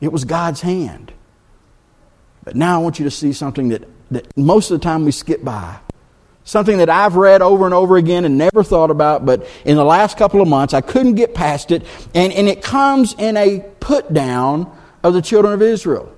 It 0.00 0.10
was 0.10 0.24
God's 0.24 0.62
hand. 0.62 1.12
But 2.42 2.56
now 2.56 2.80
I 2.80 2.82
want 2.82 2.98
you 2.98 3.04
to 3.04 3.10
see 3.10 3.34
something 3.34 3.68
that, 3.68 3.84
that 4.10 4.36
most 4.36 4.70
of 4.70 4.80
the 4.80 4.84
time 4.84 5.04
we 5.04 5.12
skip 5.12 5.44
by. 5.44 5.78
Something 6.44 6.78
that 6.78 6.90
I've 6.90 7.14
read 7.14 7.40
over 7.40 7.66
and 7.66 7.74
over 7.74 7.96
again 7.96 8.24
and 8.24 8.36
never 8.36 8.64
thought 8.64 8.90
about, 8.90 9.24
but 9.24 9.46
in 9.64 9.76
the 9.76 9.84
last 9.84 10.18
couple 10.18 10.40
of 10.40 10.48
months 10.48 10.74
I 10.74 10.80
couldn't 10.80 11.14
get 11.14 11.34
past 11.34 11.70
it. 11.70 11.86
And, 12.14 12.32
and 12.32 12.48
it 12.48 12.62
comes 12.62 13.14
in 13.16 13.36
a 13.36 13.60
put 13.78 14.12
down 14.12 14.76
of 15.02 15.14
the 15.14 15.22
children 15.22 15.52
of 15.52 15.62
Israel. 15.62 16.14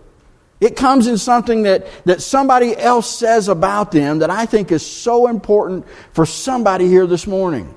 It 0.60 0.76
comes 0.76 1.06
in 1.06 1.18
something 1.18 1.64
that, 1.64 1.86
that 2.04 2.22
somebody 2.22 2.76
else 2.76 3.10
says 3.10 3.48
about 3.48 3.92
them 3.92 4.20
that 4.20 4.30
I 4.30 4.46
think 4.46 4.72
is 4.72 4.86
so 4.86 5.26
important 5.26 5.86
for 6.12 6.24
somebody 6.24 6.88
here 6.88 7.06
this 7.06 7.26
morning. 7.26 7.74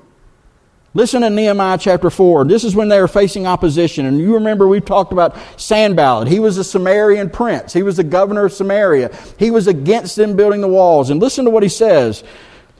Listen 0.94 1.20
to 1.20 1.30
Nehemiah 1.30 1.76
chapter 1.78 2.08
4. 2.08 2.46
This 2.46 2.64
is 2.64 2.74
when 2.74 2.88
they 2.88 3.00
were 3.00 3.08
facing 3.08 3.46
opposition. 3.46 4.06
And 4.06 4.18
you 4.18 4.34
remember 4.34 4.66
we 4.66 4.80
talked 4.80 5.12
about 5.12 5.36
Sanballat. 5.56 6.28
He 6.28 6.40
was 6.40 6.56
a 6.56 6.62
Samarian 6.62 7.32
prince. 7.32 7.72
He 7.72 7.82
was 7.82 7.98
the 7.98 8.04
governor 8.04 8.46
of 8.46 8.52
Samaria. 8.52 9.14
He 9.38 9.50
was 9.50 9.66
against 9.66 10.16
them 10.16 10.34
building 10.34 10.60
the 10.60 10.68
walls. 10.68 11.10
And 11.10 11.20
listen 11.20 11.44
to 11.44 11.50
what 11.50 11.62
he 11.62 11.68
says. 11.68 12.24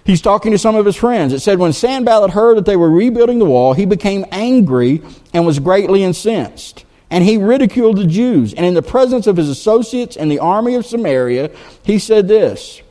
He's 0.05 0.23
talking 0.23 0.53
to 0.53 0.59
some 0.59 0.75
of 0.75 0.87
his 0.87 0.97
friends. 0.97 1.35
It 1.35 1.41
said, 1.41 1.59
When 1.59 1.75
Sanballat 1.75 2.31
heard 2.31 2.57
that 2.57 2.65
they 2.65 2.77
were 2.77 2.91
rebuilding 2.91 3.41
the 3.41 3.45
wall, 3.45 3.75
he 3.75 3.85
became 3.85 4.25
angry 4.31 5.03
and 5.35 5.45
was 5.45 5.59
greatly 5.59 6.03
incensed. 6.03 6.87
And 7.11 7.25
he 7.25 7.37
ridiculed 7.37 7.97
the 7.97 8.07
Jews. 8.07 8.53
And 8.53 8.67
in 8.67 8.75
the 8.75 8.83
presence 8.83 9.27
of 9.27 9.37
his 9.37 9.49
associates 9.49 10.17
and 10.17 10.31
the 10.31 10.41
army 10.41 10.75
of 10.75 10.85
Samaria, 10.85 11.51
he 11.83 11.99
said 11.99 12.29
this 12.29 12.83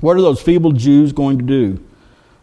What 0.00 0.16
are 0.16 0.22
those 0.22 0.42
feeble 0.42 0.72
Jews 0.72 1.12
going 1.12 1.38
to 1.38 1.44
do? 1.44 1.84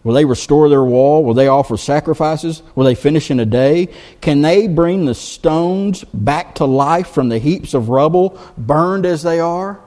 Will 0.04 0.14
they 0.14 0.26
restore 0.26 0.70
their 0.70 0.84
wall? 0.84 1.24
Will 1.24 1.34
they 1.34 1.50
offer 1.50 1.76
sacrifices? 1.76 2.64
Will 2.74 2.86
they 2.86 2.96
finish 2.96 3.30
in 3.30 3.40
a 3.40 3.46
day? 3.46 3.90
Can 4.22 4.42
they 4.42 4.68
bring 4.68 5.06
the 5.06 5.14
stones 5.14 6.06
back 6.14 6.56
to 6.56 6.66
life 6.66 7.10
from 7.10 7.30
the 7.30 7.38
heaps 7.38 7.74
of 7.74 7.90
rubble, 7.90 8.40
burned 8.58 9.06
as 9.06 9.24
they 9.24 9.40
are? 9.40 9.80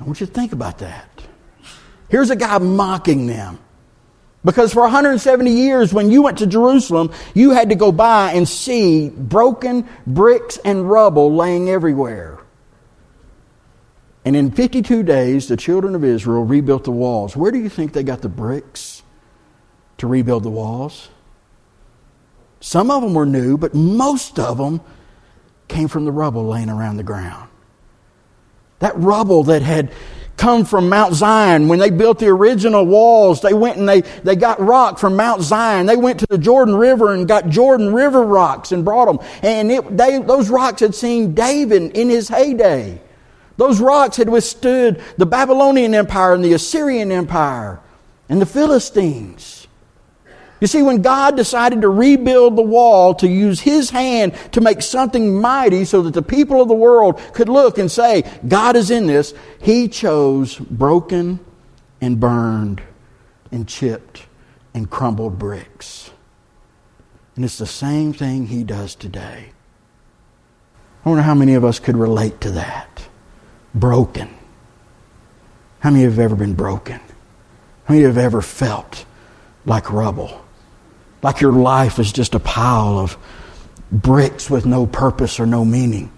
I 0.00 0.04
want 0.04 0.20
you 0.20 0.26
to 0.26 0.32
think 0.32 0.52
about 0.52 0.78
that. 0.78 1.08
Here's 2.08 2.30
a 2.30 2.36
guy 2.36 2.58
mocking 2.58 3.26
them. 3.26 3.60
Because 4.44 4.74
for 4.74 4.82
170 4.82 5.50
years, 5.50 5.94
when 5.94 6.10
you 6.10 6.22
went 6.22 6.38
to 6.38 6.46
Jerusalem, 6.46 7.12
you 7.32 7.52
had 7.52 7.70
to 7.70 7.74
go 7.74 7.90
by 7.90 8.32
and 8.32 8.46
see 8.46 9.08
broken 9.08 9.88
bricks 10.06 10.58
and 10.64 10.88
rubble 10.88 11.34
laying 11.34 11.70
everywhere. 11.70 12.38
And 14.24 14.36
in 14.36 14.50
52 14.50 15.02
days, 15.02 15.48
the 15.48 15.56
children 15.56 15.94
of 15.94 16.04
Israel 16.04 16.44
rebuilt 16.44 16.84
the 16.84 16.90
walls. 16.90 17.36
Where 17.36 17.50
do 17.50 17.58
you 17.58 17.68
think 17.68 17.92
they 17.92 18.02
got 18.02 18.20
the 18.20 18.28
bricks 18.28 19.02
to 19.98 20.06
rebuild 20.06 20.42
the 20.42 20.50
walls? 20.50 21.08
Some 22.60 22.90
of 22.90 23.02
them 23.02 23.14
were 23.14 23.26
new, 23.26 23.58
but 23.58 23.74
most 23.74 24.38
of 24.38 24.58
them 24.58 24.80
came 25.68 25.88
from 25.88 26.04
the 26.04 26.12
rubble 26.12 26.46
laying 26.46 26.70
around 26.70 26.96
the 26.96 27.02
ground. 27.02 27.48
That 28.78 28.98
rubble 28.98 29.44
that 29.44 29.62
had 29.62 29.92
come 30.36 30.64
from 30.64 30.88
Mount 30.88 31.14
Zion. 31.14 31.68
When 31.68 31.78
they 31.78 31.90
built 31.90 32.18
the 32.18 32.28
original 32.28 32.84
walls, 32.84 33.40
they 33.40 33.54
went 33.54 33.78
and 33.78 33.88
they, 33.88 34.00
they 34.00 34.36
got 34.36 34.60
rock 34.60 34.98
from 34.98 35.16
Mount 35.16 35.42
Zion. 35.42 35.86
They 35.86 35.96
went 35.96 36.20
to 36.20 36.26
the 36.28 36.38
Jordan 36.38 36.74
River 36.74 37.12
and 37.12 37.28
got 37.28 37.48
Jordan 37.48 37.94
River 37.94 38.22
rocks 38.22 38.72
and 38.72 38.84
brought 38.84 39.06
them. 39.06 39.26
And 39.42 39.70
it, 39.70 39.96
they, 39.96 40.18
those 40.18 40.50
rocks 40.50 40.80
had 40.80 40.94
seen 40.94 41.34
David 41.34 41.96
in 41.96 42.08
his 42.08 42.28
heyday. 42.28 43.00
Those 43.56 43.80
rocks 43.80 44.16
had 44.16 44.28
withstood 44.28 45.00
the 45.16 45.26
Babylonian 45.26 45.94
Empire 45.94 46.34
and 46.34 46.44
the 46.44 46.54
Assyrian 46.54 47.12
Empire 47.12 47.80
and 48.28 48.40
the 48.40 48.46
Philistines. 48.46 49.63
You 50.64 50.68
see, 50.68 50.82
when 50.82 51.02
God 51.02 51.36
decided 51.36 51.82
to 51.82 51.90
rebuild 51.90 52.56
the 52.56 52.62
wall, 52.62 53.14
to 53.16 53.28
use 53.28 53.60
His 53.60 53.90
hand 53.90 54.34
to 54.52 54.62
make 54.62 54.80
something 54.80 55.38
mighty 55.38 55.84
so 55.84 56.00
that 56.00 56.14
the 56.14 56.22
people 56.22 56.62
of 56.62 56.68
the 56.68 56.74
world 56.74 57.20
could 57.34 57.50
look 57.50 57.76
and 57.76 57.92
say, 57.92 58.22
God 58.48 58.74
is 58.74 58.90
in 58.90 59.06
this, 59.06 59.34
He 59.60 59.88
chose 59.88 60.56
broken 60.56 61.38
and 62.00 62.18
burned 62.18 62.80
and 63.52 63.68
chipped 63.68 64.24
and 64.72 64.88
crumbled 64.88 65.38
bricks. 65.38 66.10
And 67.36 67.44
it's 67.44 67.58
the 67.58 67.66
same 67.66 68.14
thing 68.14 68.46
He 68.46 68.64
does 68.64 68.94
today. 68.94 69.50
I 71.04 71.08
wonder 71.10 71.24
how 71.24 71.34
many 71.34 71.52
of 71.56 71.64
us 71.66 71.78
could 71.78 71.98
relate 71.98 72.40
to 72.40 72.52
that. 72.52 73.06
Broken. 73.74 74.34
How 75.80 75.90
many 75.90 76.04
have 76.04 76.18
ever 76.18 76.36
been 76.36 76.54
broken? 76.54 77.00
How 77.84 77.92
many 77.92 78.04
have 78.04 78.16
ever 78.16 78.40
felt 78.40 79.04
like 79.66 79.92
rubble? 79.92 80.40
Like 81.24 81.40
your 81.40 81.52
life 81.52 81.98
is 81.98 82.12
just 82.12 82.34
a 82.34 82.38
pile 82.38 82.98
of 82.98 83.16
bricks 83.90 84.50
with 84.50 84.66
no 84.66 84.84
purpose 84.84 85.40
or 85.40 85.46
no 85.46 85.64
meaning. 85.64 86.12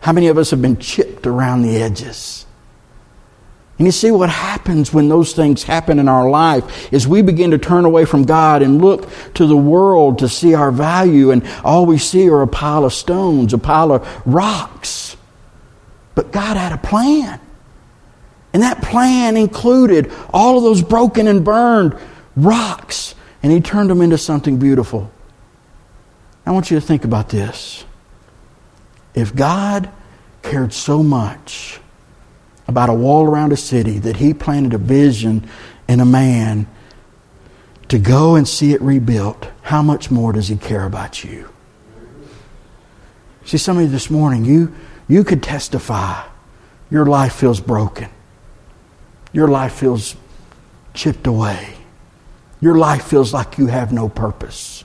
How 0.00 0.12
many 0.12 0.26
of 0.26 0.36
us 0.36 0.50
have 0.50 0.60
been 0.60 0.76
chipped 0.78 1.28
around 1.28 1.62
the 1.62 1.76
edges? 1.76 2.44
And 3.78 3.86
you 3.86 3.92
see 3.92 4.10
what 4.10 4.30
happens 4.30 4.92
when 4.92 5.08
those 5.08 5.34
things 5.34 5.62
happen 5.62 6.00
in 6.00 6.08
our 6.08 6.28
life 6.28 6.92
is 6.92 7.06
we 7.06 7.22
begin 7.22 7.52
to 7.52 7.58
turn 7.58 7.84
away 7.84 8.04
from 8.06 8.24
God 8.24 8.60
and 8.60 8.82
look 8.82 9.08
to 9.34 9.46
the 9.46 9.56
world 9.56 10.18
to 10.18 10.28
see 10.28 10.54
our 10.54 10.72
value 10.72 11.30
and 11.30 11.46
all 11.62 11.86
we 11.86 11.98
see 11.98 12.28
are 12.28 12.42
a 12.42 12.48
pile 12.48 12.84
of 12.84 12.92
stones, 12.92 13.54
a 13.54 13.58
pile 13.58 13.92
of 13.92 14.22
rocks. 14.26 15.16
But 16.16 16.32
God 16.32 16.56
had 16.56 16.72
a 16.72 16.78
plan. 16.78 17.40
And 18.52 18.64
that 18.64 18.82
plan 18.82 19.36
included 19.36 20.10
all 20.32 20.56
of 20.56 20.64
those 20.64 20.82
broken 20.82 21.28
and 21.28 21.44
burned 21.44 21.96
rocks 22.34 23.13
and 23.44 23.52
he 23.52 23.60
turned 23.60 23.90
them 23.90 24.00
into 24.00 24.16
something 24.16 24.56
beautiful. 24.56 25.12
I 26.46 26.50
want 26.52 26.70
you 26.70 26.80
to 26.80 26.86
think 26.86 27.04
about 27.04 27.28
this. 27.28 27.84
If 29.14 29.36
God 29.36 29.90
cared 30.42 30.72
so 30.72 31.02
much 31.02 31.78
about 32.66 32.88
a 32.88 32.94
wall 32.94 33.26
around 33.26 33.52
a 33.52 33.58
city 33.58 33.98
that 33.98 34.16
he 34.16 34.32
planted 34.32 34.72
a 34.72 34.78
vision 34.78 35.46
in 35.86 36.00
a 36.00 36.06
man 36.06 36.66
to 37.88 37.98
go 37.98 38.34
and 38.34 38.48
see 38.48 38.72
it 38.72 38.80
rebuilt, 38.80 39.46
how 39.60 39.82
much 39.82 40.10
more 40.10 40.32
does 40.32 40.48
he 40.48 40.56
care 40.56 40.86
about 40.86 41.22
you? 41.22 41.46
See, 43.44 43.58
some 43.58 43.76
of 43.76 43.82
you 43.82 43.90
this 43.90 44.08
morning, 44.08 44.46
you, 44.46 44.74
you 45.06 45.22
could 45.22 45.42
testify 45.42 46.26
your 46.90 47.04
life 47.04 47.34
feels 47.34 47.60
broken. 47.60 48.08
Your 49.34 49.48
life 49.48 49.74
feels 49.74 50.16
chipped 50.94 51.26
away. 51.26 51.73
Your 52.64 52.76
life 52.76 53.04
feels 53.04 53.34
like 53.34 53.58
you 53.58 53.66
have 53.66 53.92
no 53.92 54.08
purpose. 54.08 54.84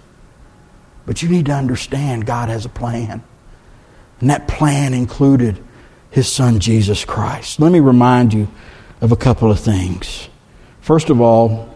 But 1.05 1.23
you 1.23 1.29
need 1.29 1.45
to 1.45 1.53
understand 1.53 2.25
God 2.25 2.49
has 2.49 2.65
a 2.65 2.69
plan. 2.69 3.23
And 4.19 4.29
that 4.29 4.49
plan 4.49 4.93
included 4.93 5.63
His 6.11 6.29
Son, 6.29 6.59
Jesus 6.59 7.05
Christ. 7.05 7.57
Let 7.57 7.71
me 7.71 7.79
remind 7.79 8.33
you 8.33 8.49
of 8.99 9.13
a 9.13 9.15
couple 9.15 9.49
of 9.49 9.61
things. 9.61 10.27
First 10.81 11.09
of 11.09 11.21
all, 11.21 11.73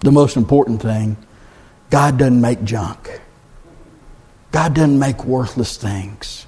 the 0.00 0.10
most 0.10 0.36
important 0.36 0.82
thing 0.82 1.16
God 1.90 2.18
doesn't 2.18 2.40
make 2.40 2.64
junk, 2.64 3.20
God 4.50 4.74
doesn't 4.74 4.98
make 4.98 5.24
worthless 5.24 5.76
things. 5.76 6.44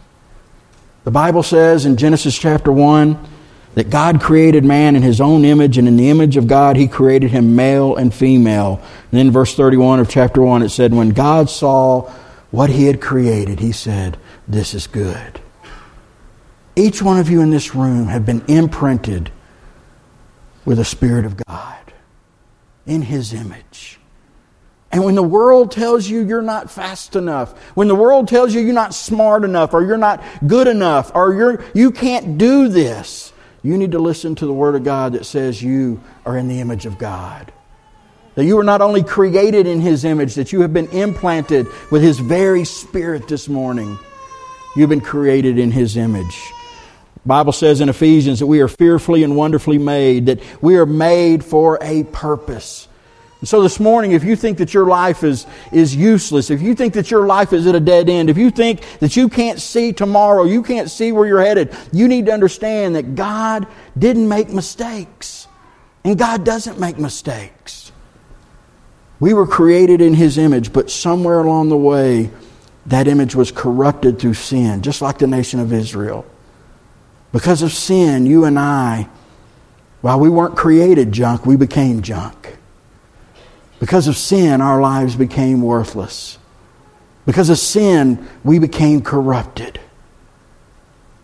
The 1.05 1.13
Bible 1.13 1.45
says 1.45 1.87
in 1.87 1.97
Genesis 1.97 2.37
chapter 2.37 2.73
1 2.73 3.29
that 3.75 3.91
God 3.91 4.21
created 4.21 4.65
man 4.65 4.97
in 4.97 5.03
his 5.03 5.21
own 5.21 5.45
image, 5.45 5.79
and 5.79 5.89
in 5.89 5.97
the 5.97 6.11
image 6.11 6.37
of 6.37 6.47
God, 6.47 6.77
he 6.77 6.87
created 6.87 7.31
him 7.31 7.57
male 7.57 7.97
and 7.97 8.13
female. 8.13 8.81
And 9.11 9.19
then, 9.19 9.31
verse 9.31 9.55
31 9.55 10.01
of 10.01 10.09
chapter 10.09 10.43
1, 10.43 10.63
it 10.63 10.69
said, 10.69 10.93
When 10.93 11.11
God 11.11 11.49
saw 11.49 12.11
what 12.51 12.71
he 12.71 12.85
had 12.85 13.01
created, 13.01 13.61
he 13.61 13.73
said, 13.73 14.19
This 14.47 14.75
is 14.75 14.87
good. 14.87 15.41
Each 16.77 17.03
one 17.03 17.19
of 17.19 17.29
you 17.29 17.41
in 17.41 17.51
this 17.51 17.75
room 17.75 18.07
have 18.07 18.25
been 18.25 18.43
imprinted 18.47 19.31
with 20.65 20.79
the 20.79 20.85
Spirit 20.85 21.25
of 21.25 21.37
God 21.37 21.93
in 22.87 23.03
his 23.03 23.33
image. 23.33 23.99
And 24.91 25.05
when 25.05 25.15
the 25.15 25.23
world 25.23 25.73
tells 25.73 26.07
you 26.07 26.21
you're 26.21 26.43
not 26.43 26.71
fast 26.71 27.17
enough, 27.17 27.59
when 27.75 27.89
the 27.89 27.95
world 27.95 28.29
tells 28.29 28.55
you 28.55 28.61
you're 28.61 28.75
not 28.75 28.95
smart 28.95 29.43
enough, 29.43 29.73
or 29.73 29.83
you're 29.83 29.97
not 29.97 30.23
good 30.47 30.69
enough, 30.69 31.11
or 31.15 31.33
you're, 31.33 31.65
you 31.75 31.91
can't 31.91 32.37
do 32.37 32.69
this, 32.69 33.32
you 33.63 33.77
need 33.79 33.93
to 33.93 33.99
listen 33.99 34.35
to 34.37 34.47
the 34.47 34.53
Word 34.53 34.75
of 34.75 34.85
God 34.85 35.13
that 35.13 35.25
says 35.25 35.63
you 35.63 36.01
are 36.27 36.37
in 36.37 36.49
the 36.49 36.61
image 36.61 36.87
of 36.87 36.99
God. 36.99 37.53
That 38.35 38.45
you 38.45 38.59
are 38.59 38.65
not 38.65 38.81
only 38.81 39.03
created 39.03 39.67
in 39.67 39.81
His 39.81 40.05
image, 40.05 40.35
that 40.35 40.53
you 40.53 40.63
have 40.63 40.73
been 40.73 40.89
implanted 40.89 41.67
with 41.91 42.03
His 42.03 42.19
very 42.19 42.65
Spirit 42.65 43.29
this 43.29 43.49
morning. 43.49 43.99
You've 44.75 44.89
been 44.89 45.01
created 45.01 45.59
in 45.59 45.71
His 45.71 45.97
image. 45.97 46.53
The 47.15 47.29
Bible 47.29 47.53
says 47.53 47.81
in 47.81 47.89
Ephesians 47.89 48.41
that 48.41 48.47
we 48.47 48.61
are 48.61 48.69
fearfully 48.69 49.23
and 49.23 49.37
wonderfully 49.37 49.79
made, 49.79 50.27
that 50.27 50.41
we 50.61 50.77
are 50.77 50.87
made 50.87 51.45
for 51.45 51.79
a 51.81 52.03
purpose. 52.05 52.89
And 53.43 53.49
so 53.49 53.61
this 53.61 53.81
morning, 53.81 54.13
if 54.13 54.23
you 54.23 54.37
think 54.37 54.59
that 54.59 54.73
your 54.73 54.87
life 54.87 55.25
is, 55.25 55.49
is 55.73 55.97
useless, 55.97 56.49
if 56.49 56.63
you 56.63 56.77
think 56.77 56.95
that 56.95 57.11
your 57.11 57.27
life 57.27 57.53
is 57.53 57.67
at 57.67 57.75
a 57.75 57.81
dead 57.81 58.09
end, 58.09 58.31
if 58.31 58.39
you 58.39 58.53
think 58.53 58.83
that 59.01 59.17
you 59.17 59.29
can't 59.29 59.61
see 59.61 59.93
tomorrow, 59.93 60.45
you 60.45 60.63
can't 60.63 60.89
see 60.89 61.11
where 61.11 61.27
you're 61.27 61.43
headed, 61.43 61.77
you 61.91 62.07
need 62.07 62.27
to 62.27 62.33
understand 62.33 62.95
that 62.95 63.17
God 63.17 63.67
didn't 63.99 64.29
make 64.29 64.51
mistakes. 64.51 65.49
And 66.05 66.17
God 66.17 66.45
doesn't 66.45 66.79
make 66.79 66.99
mistakes. 66.99 67.91
We 69.19 69.35
were 69.35 69.49
created 69.49 70.01
in 70.01 70.15
His 70.15 70.39
image, 70.39 70.73
but 70.73 70.89
somewhere 70.89 71.41
along 71.41 71.69
the 71.69 71.77
way, 71.77 72.31
that 72.87 73.09
image 73.09 73.35
was 73.35 73.51
corrupted 73.51 74.21
through 74.21 74.35
sin, 74.35 74.83
just 74.83 75.03
like 75.03 75.19
the 75.19 75.27
nation 75.27 75.59
of 75.59 75.73
Israel. 75.73 76.25
Because 77.33 77.63
of 77.63 77.73
sin, 77.73 78.25
you 78.25 78.45
and 78.45 78.57
I, 78.57 79.09
while 80.01 80.21
we 80.21 80.29
weren't 80.29 80.57
created 80.57 81.11
junk, 81.11 81.45
we 81.45 81.57
became 81.57 82.03
junk. 82.03 82.59
Because 83.83 84.07
of 84.07 84.17
sin, 84.17 84.61
our 84.61 84.81
lives 84.81 85.17
became 85.17 85.61
worthless. 85.61 86.39
Because 87.27 87.51
of 87.51 87.59
sin, 87.59 88.29
we 88.45 88.61
became 88.61 89.03
corrupted. 89.03 89.81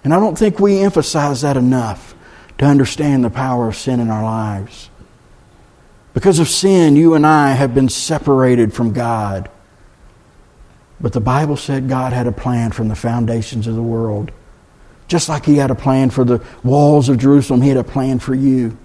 And 0.03 0.12
I 0.12 0.19
don't 0.19 0.37
think 0.37 0.59
we 0.59 0.81
emphasize 0.81 1.43
that 1.43 1.57
enough 1.57 2.17
to 2.59 2.65
understand 2.65 3.23
the 3.23 3.31
power 3.31 3.69
of 3.69 3.77
sin 3.77 4.00
in 4.00 4.11
our 4.11 4.25
lives. 4.25 4.91
Because 6.15 6.41
of 6.41 6.49
sin, 6.49 6.97
you 6.97 7.15
and 7.15 7.25
I 7.25 7.53
have 7.53 7.77
been 7.77 7.88
separated 7.88 8.75
from 8.75 8.93
God. 8.93 9.49
But 11.00 11.12
the 11.12 11.21
Bible 11.21 11.57
said 11.57 11.88
God 11.88 12.12
had 12.12 12.27
a 12.27 12.33
plan 12.33 12.73
from 12.73 12.88
the 12.88 12.97
foundations 12.97 13.69
of 13.69 13.77
the 13.77 13.83
world. 13.83 14.33
Just 15.07 15.29
like 15.29 15.45
He 15.45 15.59
had 15.59 15.71
a 15.71 15.77
plan 15.77 16.11
for 16.11 16.25
the 16.25 16.45
walls 16.65 17.09
of 17.09 17.19
Jerusalem, 17.19 17.62
He 17.62 17.69
had 17.69 17.79
a 17.79 17.85
plan 17.85 18.19
for 18.19 18.35
you. 18.35 18.77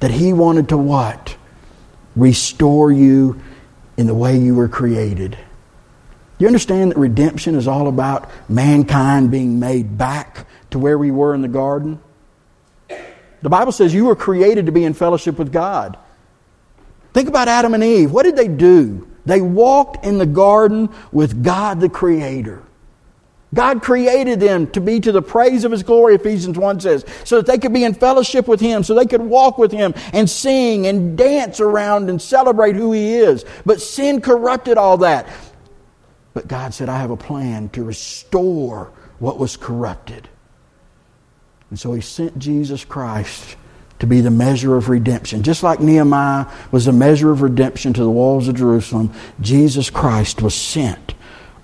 That 0.00 0.10
He 0.10 0.32
wanted 0.32 0.70
to 0.70 0.76
what? 0.76 1.36
Restore 2.20 2.92
you 2.92 3.40
in 3.96 4.06
the 4.06 4.14
way 4.14 4.38
you 4.38 4.54
were 4.54 4.68
created. 4.68 5.36
You 6.38 6.46
understand 6.46 6.90
that 6.90 6.98
redemption 6.98 7.54
is 7.54 7.68
all 7.68 7.86
about 7.86 8.30
mankind 8.48 9.30
being 9.30 9.60
made 9.60 9.98
back 9.98 10.46
to 10.70 10.78
where 10.78 10.96
we 10.96 11.10
were 11.10 11.34
in 11.34 11.42
the 11.42 11.48
garden? 11.48 12.00
The 13.42 13.48
Bible 13.48 13.72
says 13.72 13.92
you 13.92 14.06
were 14.06 14.16
created 14.16 14.66
to 14.66 14.72
be 14.72 14.84
in 14.84 14.94
fellowship 14.94 15.38
with 15.38 15.52
God. 15.52 15.98
Think 17.12 17.28
about 17.28 17.48
Adam 17.48 17.74
and 17.74 17.82
Eve. 17.82 18.12
What 18.12 18.22
did 18.22 18.36
they 18.36 18.48
do? 18.48 19.08
They 19.26 19.40
walked 19.40 20.04
in 20.04 20.18
the 20.18 20.26
garden 20.26 20.88
with 21.12 21.42
God 21.42 21.80
the 21.80 21.88
Creator. 21.88 22.62
God 23.52 23.82
created 23.82 24.38
them 24.38 24.68
to 24.68 24.80
be 24.80 25.00
to 25.00 25.10
the 25.10 25.22
praise 25.22 25.64
of 25.64 25.72
His 25.72 25.82
glory, 25.82 26.14
Ephesians 26.14 26.56
1 26.56 26.80
says, 26.80 27.04
so 27.24 27.36
that 27.36 27.46
they 27.46 27.58
could 27.58 27.72
be 27.72 27.82
in 27.82 27.94
fellowship 27.94 28.46
with 28.46 28.60
Him, 28.60 28.84
so 28.84 28.94
they 28.94 29.06
could 29.06 29.22
walk 29.22 29.58
with 29.58 29.72
Him 29.72 29.92
and 30.12 30.30
sing 30.30 30.86
and 30.86 31.18
dance 31.18 31.58
around 31.58 32.08
and 32.08 32.22
celebrate 32.22 32.76
who 32.76 32.92
He 32.92 33.14
is. 33.14 33.44
But 33.66 33.80
sin 33.80 34.20
corrupted 34.20 34.78
all 34.78 34.98
that. 34.98 35.28
But 36.32 36.46
God 36.46 36.74
said, 36.74 36.88
I 36.88 36.98
have 36.98 37.10
a 37.10 37.16
plan 37.16 37.70
to 37.70 37.82
restore 37.82 38.92
what 39.18 39.38
was 39.38 39.56
corrupted. 39.56 40.28
And 41.70 41.78
so 41.78 41.92
He 41.92 42.00
sent 42.00 42.38
Jesus 42.38 42.84
Christ 42.84 43.56
to 43.98 44.06
be 44.06 44.20
the 44.20 44.30
measure 44.30 44.76
of 44.76 44.88
redemption. 44.88 45.42
Just 45.42 45.64
like 45.64 45.80
Nehemiah 45.80 46.46
was 46.70 46.84
the 46.86 46.92
measure 46.92 47.32
of 47.32 47.42
redemption 47.42 47.92
to 47.94 48.02
the 48.02 48.10
walls 48.10 48.46
of 48.46 48.54
Jerusalem, 48.54 49.12
Jesus 49.40 49.90
Christ 49.90 50.40
was 50.40 50.54
sent 50.54 51.14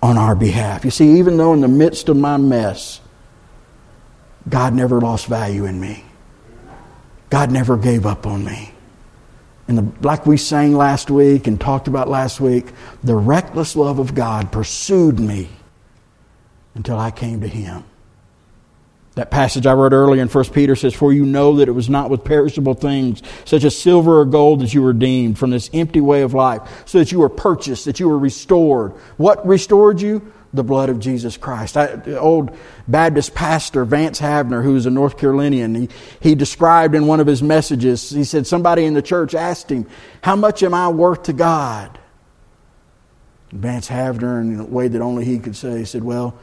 on 0.07 0.17
our 0.17 0.37
behalf. 0.37 0.85
You 0.85 0.93
see, 0.93 1.19
even 1.19 1.37
though 1.37 1.53
in 1.53 1.61
the 1.61 1.69
midst 1.69 2.09
of 2.09 2.17
my 2.17 2.37
mess, 2.37 3.01
God 4.49 4.73
never 4.73 5.01
lost 5.01 5.27
value 5.27 5.65
in 5.65 5.81
me. 5.81 6.05
God 7.29 7.51
never 7.51 7.77
gave 7.77 8.07
up 8.07 8.25
on 8.25 8.45
me. 8.45 8.71
And 9.67 9.79
the, 9.79 10.07
like 10.07 10.25
we 10.25 10.37
sang 10.37 10.75
last 10.75 11.11
week 11.11 11.49
and 11.49 11.61
talked 11.61 11.89
about 11.89 12.09
last 12.09 12.41
week, 12.41 12.67
the 13.03 13.17
reckless 13.17 13.75
love 13.75 13.99
of 13.99 14.15
God 14.15 14.53
pursued 14.53 15.19
me 15.19 15.49
until 16.77 16.99
I 16.99 17.11
came 17.11 17.41
to 17.41 17.49
Him. 17.49 17.83
That 19.17 19.31
passage 19.31 19.67
I 19.67 19.73
read 19.73 19.95
earlier 19.95 20.21
in 20.21 20.29
1 20.29 20.45
Peter 20.47 20.77
says, 20.77 20.93
For 20.93 21.11
you 21.11 21.25
know 21.25 21.57
that 21.57 21.69
it 21.69 21.73
was 21.73 21.89
not 21.89 22.11
with 22.11 22.23
perishable 22.23 22.75
things, 22.75 23.23
such 23.47 23.65
as 23.65 23.77
silver 23.77 24.21
or 24.21 24.27
gold, 24.27 24.61
that 24.61 24.75
you 24.75 24.83
were 24.83 24.89
redeemed 24.89 25.39
from 25.39 25.51
this 25.51 25.71
empty 25.73 26.03
way 26.03 26.21
of 26.21 26.35
life, 26.35 26.83
so 26.85 26.99
that 26.99 27.11
you 27.11 27.21
were 27.21 27.31
purchased, 27.31 27.87
that 27.87 27.99
you 27.99 28.11
were 28.11 28.19
restored. 28.19 28.93
What 29.17 29.47
restored 29.47 30.03
you? 30.03 30.31
The 30.53 30.63
blood 30.63 30.91
of 30.91 31.01
Jesus 31.01 31.39
Christ. 31.39 31.79
I, 31.79 32.03
old 32.13 32.55
Baptist 32.87 33.35
pastor, 33.35 33.87
Vance 33.87 34.21
Havner, 34.21 34.63
who's 34.63 34.85
a 34.85 34.91
North 34.91 35.17
Carolinian, 35.17 35.75
he, 35.75 35.89
he 36.21 36.35
described 36.35 36.95
in 36.95 37.07
one 37.07 37.19
of 37.19 37.27
his 37.27 37.43
messages, 37.43 38.11
he 38.11 38.23
said, 38.25 38.47
Somebody 38.47 38.85
in 38.85 38.93
the 38.93 39.03
church 39.03 39.35
asked 39.35 39.73
him, 39.73 39.87
How 40.21 40.37
much 40.37 40.63
am 40.63 40.75
I 40.75 40.89
worth 40.89 41.23
to 41.25 41.33
God? 41.33 41.99
Vance 43.51 43.89
Havner, 43.89 44.43
in 44.43 44.61
a 44.61 44.65
way 44.65 44.89
that 44.89 45.01
only 45.01 45.25
he 45.25 45.39
could 45.39 45.57
say, 45.57 45.85
said, 45.85 46.05
Well, 46.05 46.39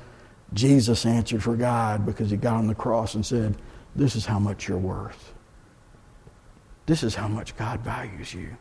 Jesus 0.54 1.06
answered 1.06 1.44
for 1.44 1.56
God 1.56 2.06
because 2.06 2.30
he 2.30 2.38
got 2.38 2.56
on 2.56 2.68
the 2.68 2.76
cross 2.76 3.16
and 3.16 3.26
said, 3.26 3.58
This 3.96 4.16
is 4.16 4.26
how 4.26 4.40
much 4.40 4.68
you're 4.68 4.78
worth. 4.78 5.34
This 6.86 7.04
is 7.04 7.16
how 7.16 7.28
much 7.28 7.56
God 7.56 7.80
values 7.82 8.34
you. 8.34 8.56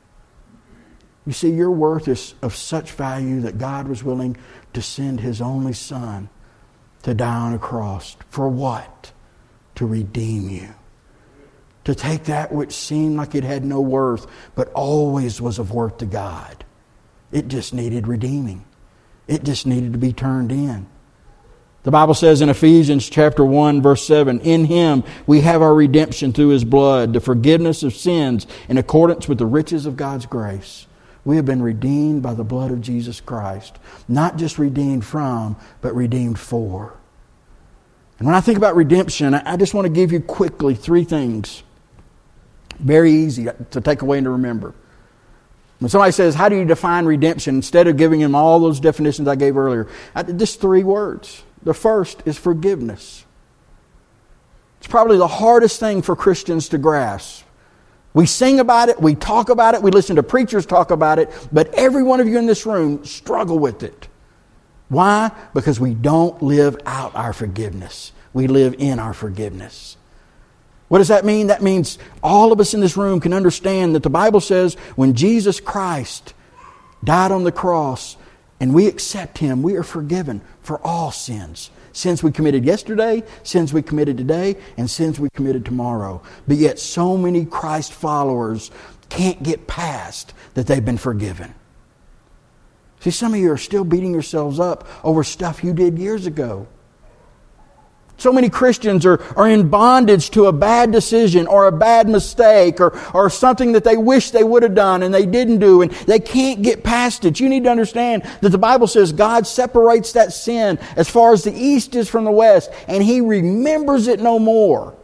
You 1.27 1.33
see, 1.33 1.51
your 1.51 1.71
worth 1.71 2.09
is 2.09 2.35
of 2.43 2.55
such 2.55 2.93
value 2.93 3.41
that 3.41 3.59
God 3.59 3.87
was 3.87 4.03
willing 4.03 4.37
to 4.73 4.83
send 4.83 5.21
his 5.21 5.41
only 5.41 5.73
Son 5.73 6.29
to 7.03 7.15
die 7.15 7.37
on 7.37 7.55
a 7.55 7.59
cross. 7.59 8.17
For 8.31 8.49
what? 8.49 9.13
To 9.77 9.87
redeem 9.87 10.49
you. 10.49 10.75
To 11.85 11.95
take 11.95 12.25
that 12.25 12.53
which 12.53 12.73
seemed 12.73 13.17
like 13.17 13.35
it 13.35 13.45
had 13.45 13.65
no 13.65 13.81
worth, 13.81 14.27
but 14.55 14.73
always 14.73 15.41
was 15.41 15.59
of 15.59 15.73
worth 15.73 15.99
to 15.99 16.07
God. 16.07 16.65
It 17.33 17.49
just 17.49 17.75
needed 17.75 18.07
redeeming. 18.07 18.65
It 19.27 19.43
just 19.43 19.67
needed 19.67 19.93
to 19.93 19.99
be 19.99 20.13
turned 20.13 20.53
in. 20.53 20.87
The 21.85 21.91
Bible 21.91 22.15
says 22.15 22.41
in 22.41 22.49
Ephesians 22.49 23.09
chapter 23.09 23.45
1 23.45 23.83
verse 23.83 24.07
7, 24.07 24.41
in 24.41 24.67
him 24.67 25.03
we 25.27 25.41
have 25.41 25.62
our 25.62 25.75
redemption 25.75 26.33
through 26.33 26.49
his 26.49 26.65
blood, 26.65 27.12
the 27.12 27.21
forgiveness 27.21 27.83
of 27.83 27.95
sins 27.95 28.47
in 28.69 28.79
accordance 28.79 29.27
with 29.27 29.39
the 29.39 29.47
riches 29.47 29.85
of 29.85 29.97
God's 29.97 30.27
grace. 30.27 30.87
We 31.25 31.37
have 31.37 31.45
been 31.45 31.62
redeemed 31.62 32.23
by 32.23 32.35
the 32.35 32.45
blood 32.45 32.71
of 32.71 32.81
Jesus 32.81 33.21
Christ. 33.21 33.79
Not 34.09 34.37
just 34.37 34.59
redeemed 34.59 35.05
from, 35.05 35.57
but 35.81 35.95
redeemed 35.95 36.39
for. 36.39 36.97
And 38.19 38.27
when 38.27 38.37
I 38.37 38.41
think 38.41 38.59
about 38.59 38.77
redemption, 38.77 39.35
I 39.35 39.57
just 39.57 39.75
want 39.75 39.87
to 39.87 39.93
give 39.93 40.12
you 40.12 40.21
quickly 40.21 40.75
three 40.75 41.04
things. 41.04 41.65
Very 42.78 43.13
easy 43.13 43.49
to 43.71 43.80
take 43.80 44.02
away 44.02 44.19
and 44.19 44.25
to 44.25 44.30
remember. 44.30 44.75
When 45.80 45.89
somebody 45.89 46.13
says, 46.13 46.37
How 46.37 46.49
do 46.49 46.56
you 46.56 46.65
define 46.65 47.06
redemption? 47.06 47.56
Instead 47.56 47.89
of 47.89 47.97
giving 47.97 48.21
them 48.21 48.37
all 48.37 48.61
those 48.61 48.78
definitions 48.78 49.26
I 49.26 49.35
gave 49.35 49.56
earlier, 49.56 49.89
just 50.37 50.61
three 50.61 50.85
words 50.85 51.43
the 51.65 51.75
first 51.75 52.23
is 52.25 52.37
forgiveness. 52.39 53.25
It's 54.79 54.89
probably 54.89 55.17
the 55.17 55.29
hardest 55.29 55.79
thing 55.79 56.03
for 56.03 56.17
Christians 56.17 56.69
to 56.71 56.79
grasp. 56.79 57.45
We 58.15 58.27
sing 58.27 58.61
about 58.61 58.89
it, 58.89 59.01
we 59.01 59.15
talk 59.15 59.49
about 59.49 59.75
it, 59.75 59.83
we 59.83 59.91
listen 59.91 60.17
to 60.17 60.23
preachers 60.23 60.67
talk 60.67 60.91
about 60.91 61.19
it, 61.19 61.31
but 61.51 61.73
every 61.75 62.03
one 62.03 62.21
of 62.21 62.29
you 62.29 62.39
in 62.39 62.47
this 62.47 62.67
room 62.67 63.05
struggle 63.05 63.59
with 63.59 63.83
it. 63.83 64.09
Why? 64.89 65.31
Because 65.55 65.81
we 65.81 65.95
don't 65.95 66.43
live 66.43 66.77
out 66.85 67.15
our 67.15 67.33
forgiveness. 67.33 68.13
We 68.35 68.47
live 68.49 68.75
in 68.79 68.99
our 68.99 69.15
forgiveness. 69.15 69.97
What 70.89 70.99
does 70.99 71.09
that 71.09 71.25
mean? 71.25 71.47
That 71.47 71.63
means 71.63 71.97
all 72.23 72.53
of 72.53 72.61
us 72.61 72.75
in 72.75 72.81
this 72.81 72.99
room 72.99 73.19
can 73.19 73.33
understand 73.33 73.95
that 73.95 74.03
the 74.03 74.11
Bible 74.11 74.41
says 74.41 74.75
when 74.95 75.15
Jesus 75.15 75.61
Christ 75.61 76.35
died 77.03 77.33
on 77.33 77.45
the 77.45 77.53
cross, 77.53 78.19
and 78.63 78.73
we 78.73 78.87
accept 78.87 79.39
Him, 79.39 79.61
we 79.61 79.75
are 79.75 79.83
forgiven 79.83 80.41
for 80.61 80.81
all 80.87 81.11
sins. 81.11 81.73
Sins 81.93 82.23
we 82.23 82.31
committed 82.31 82.65
yesterday, 82.65 83.25
sins 83.43 83.73
we 83.73 83.83
committed 83.83 84.17
today, 84.17 84.57
and 84.77 84.89
sins 84.89 85.19
we 85.19 85.29
committed 85.31 85.65
tomorrow. 85.65 86.23
But 86.47 86.59
yet, 86.59 86.79
so 86.79 87.17
many 87.17 87.45
Christ 87.45 87.93
followers 87.93 88.71
can't 89.09 89.43
get 89.43 89.67
past 89.67 90.33
that 90.55 90.69
they've 90.69 90.85
been 90.85 90.97
forgiven. 90.97 91.53
See, 93.01 93.11
some 93.11 93.35
of 93.35 93.41
you 93.41 93.51
are 93.51 93.59
still 93.59 93.83
beating 93.83 94.13
yourselves 94.13 94.61
up 94.61 94.87
over 95.03 95.25
stuff 95.25 95.65
you 95.65 95.73
did 95.73 95.99
years 95.99 96.27
ago. 96.27 96.69
So 98.19 98.33
many 98.33 98.51
Christians 98.51 99.05
are, 99.05 99.21
are 99.37 99.49
in 99.49 99.69
bondage 99.69 100.31
to 100.31 100.47
a 100.47 100.53
bad 100.53 100.93
decision 100.93 101.47
or 101.49 101.67
a 101.67 101.73
bad 101.73 102.09
mistake 102.09 102.81
or, 102.81 102.97
or 103.13 103.29
something 103.29 103.73
that 103.73 103.83
they 103.83 103.97
wish 103.97 104.31
they 104.31 104.45
would 104.45 104.63
have 104.63 104.77
done 104.77 105.03
and 105.03 105.13
they 105.13 105.27
didn't 105.27 105.59
do 105.59 105.83
and 105.83 105.91
they 105.91 106.21
can't 106.21 106.63
get 106.63 106.85
past 106.85 107.25
it. 107.25 107.41
You 107.41 107.49
need 107.49 107.65
to 107.65 107.71
understand 107.71 108.23
that 108.41 108.51
the 108.51 108.59
Bible 108.59 108.87
says 108.87 109.13
God 109.13 109.47
separates 109.47 110.13
that 110.13 110.33
sin 110.33 110.79
as 110.95 111.09
far 111.09 111.33
as 111.33 111.43
the 111.43 111.53
east 111.53 111.97
is 111.97 112.09
from 112.09 112.25
the 112.25 112.31
west 112.31 112.71
and 112.87 113.03
He 113.03 113.21
remembers 113.21 114.07
it 114.07 114.21
no 114.21 114.39
more. 114.39 114.95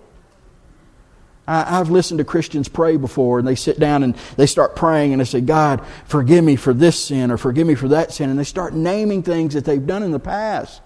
I, 1.48 1.80
I've 1.80 1.90
listened 1.90 2.18
to 2.18 2.24
Christians 2.24 2.68
pray 2.68 2.98
before 2.98 3.40
and 3.40 3.48
they 3.48 3.56
sit 3.56 3.80
down 3.80 4.04
and 4.04 4.14
they 4.36 4.46
start 4.46 4.76
praying 4.76 5.12
and 5.12 5.20
they 5.20 5.24
say, 5.24 5.40
God, 5.40 5.84
forgive 6.04 6.44
me 6.44 6.54
for 6.54 6.72
this 6.72 7.02
sin 7.02 7.32
or 7.32 7.38
forgive 7.38 7.66
me 7.66 7.74
for 7.74 7.88
that 7.88 8.12
sin. 8.12 8.30
And 8.30 8.38
they 8.38 8.44
start 8.44 8.74
naming 8.74 9.24
things 9.24 9.54
that 9.54 9.64
they've 9.64 9.84
done 9.84 10.04
in 10.04 10.12
the 10.12 10.20
past. 10.20 10.82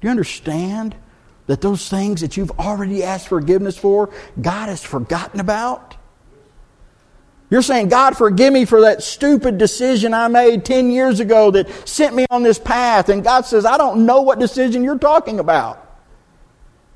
Do 0.00 0.06
you 0.06 0.10
understand? 0.10 0.94
that 1.50 1.60
those 1.60 1.88
things 1.88 2.20
that 2.20 2.36
you've 2.36 2.52
already 2.60 3.02
asked 3.02 3.26
forgiveness 3.26 3.76
for, 3.76 4.10
God 4.40 4.68
has 4.68 4.84
forgotten 4.84 5.40
about? 5.40 5.96
You're 7.50 7.60
saying, 7.60 7.88
God, 7.88 8.16
forgive 8.16 8.52
me 8.52 8.64
for 8.64 8.82
that 8.82 9.02
stupid 9.02 9.58
decision 9.58 10.14
I 10.14 10.28
made 10.28 10.64
10 10.64 10.92
years 10.92 11.18
ago 11.18 11.50
that 11.50 11.88
sent 11.88 12.14
me 12.14 12.24
on 12.30 12.44
this 12.44 12.60
path. 12.60 13.08
And 13.08 13.24
God 13.24 13.46
says, 13.46 13.66
I 13.66 13.78
don't 13.78 14.06
know 14.06 14.22
what 14.22 14.38
decision 14.38 14.84
you're 14.84 14.96
talking 14.96 15.40
about. 15.40 15.84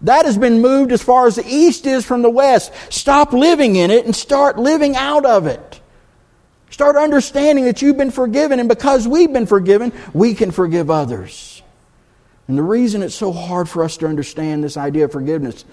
That 0.02 0.24
has 0.24 0.38
been 0.38 0.60
moved 0.60 0.92
as 0.92 1.02
far 1.02 1.26
as 1.26 1.34
the 1.34 1.44
east 1.44 1.84
is 1.84 2.04
from 2.04 2.22
the 2.22 2.30
west. 2.30 2.72
Stop 2.90 3.32
living 3.32 3.74
in 3.74 3.90
it 3.90 4.04
and 4.04 4.14
start 4.14 4.56
living 4.56 4.94
out 4.94 5.26
of 5.26 5.48
it. 5.48 5.80
Start 6.70 6.94
understanding 6.94 7.64
that 7.64 7.82
you've 7.82 7.96
been 7.96 8.12
forgiven, 8.12 8.60
and 8.60 8.68
because 8.68 9.08
we've 9.08 9.32
been 9.32 9.46
forgiven, 9.46 9.92
we 10.12 10.34
can 10.34 10.52
forgive 10.52 10.90
others. 10.90 11.53
And 12.46 12.59
the 12.59 12.62
reason 12.62 13.02
it's 13.02 13.14
so 13.14 13.33
hard 13.33 13.68
for 13.68 13.83
us 13.83 13.96
to 13.98 14.07
understand 14.07 14.62
this 14.62 14.76
idea 14.76 15.07
of 15.07 15.12
forgiveness 15.12 15.64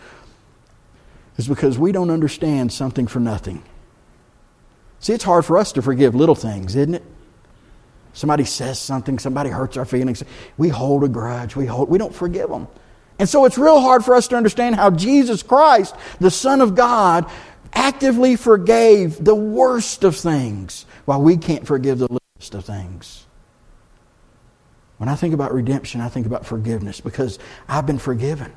is 1.37 1.47
because 1.47 1.77
we 1.77 1.91
don't 1.91 2.09
understand 2.09 2.71
something 2.71 3.07
for 3.07 3.19
nothing. 3.19 3.63
See, 4.99 5.13
it's 5.13 5.23
hard 5.23 5.45
for 5.45 5.57
us 5.57 5.71
to 5.73 5.81
forgive 5.81 6.15
little 6.15 6.35
things, 6.35 6.75
isn't 6.75 6.95
it? 6.95 7.03
Somebody 8.13 8.45
says 8.45 8.79
something, 8.79 9.19
somebody 9.19 9.49
hurts 9.49 9.77
our 9.77 9.85
feelings. 9.85 10.23
We 10.57 10.69
hold 10.69 11.03
a 11.03 11.07
grudge, 11.07 11.55
we, 11.55 11.65
hold, 11.65 11.89
we 11.89 11.97
don't 11.97 12.13
forgive 12.13 12.49
them. 12.49 12.67
And 13.17 13.27
so 13.27 13.45
it's 13.45 13.57
real 13.57 13.79
hard 13.79 14.03
for 14.03 14.15
us 14.15 14.27
to 14.29 14.35
understand 14.35 14.75
how 14.75 14.89
Jesus 14.91 15.43
Christ, 15.43 15.95
the 16.19 16.31
Son 16.31 16.61
of 16.61 16.75
God, 16.75 17.29
actively 17.73 18.35
forgave 18.35 19.23
the 19.23 19.35
worst 19.35 20.03
of 20.03 20.15
things 20.15 20.85
while 21.05 21.21
we 21.21 21.37
can't 21.37 21.65
forgive 21.65 21.99
the 21.99 22.19
least 22.39 22.53
of 22.53 22.65
things. 22.65 23.25
When 25.01 25.09
I 25.09 25.15
think 25.15 25.33
about 25.33 25.51
redemption, 25.51 25.99
I 25.99 26.09
think 26.09 26.27
about 26.27 26.45
forgiveness 26.45 27.01
because 27.01 27.39
I've 27.67 27.87
been 27.87 27.97
forgiven. 27.97 28.53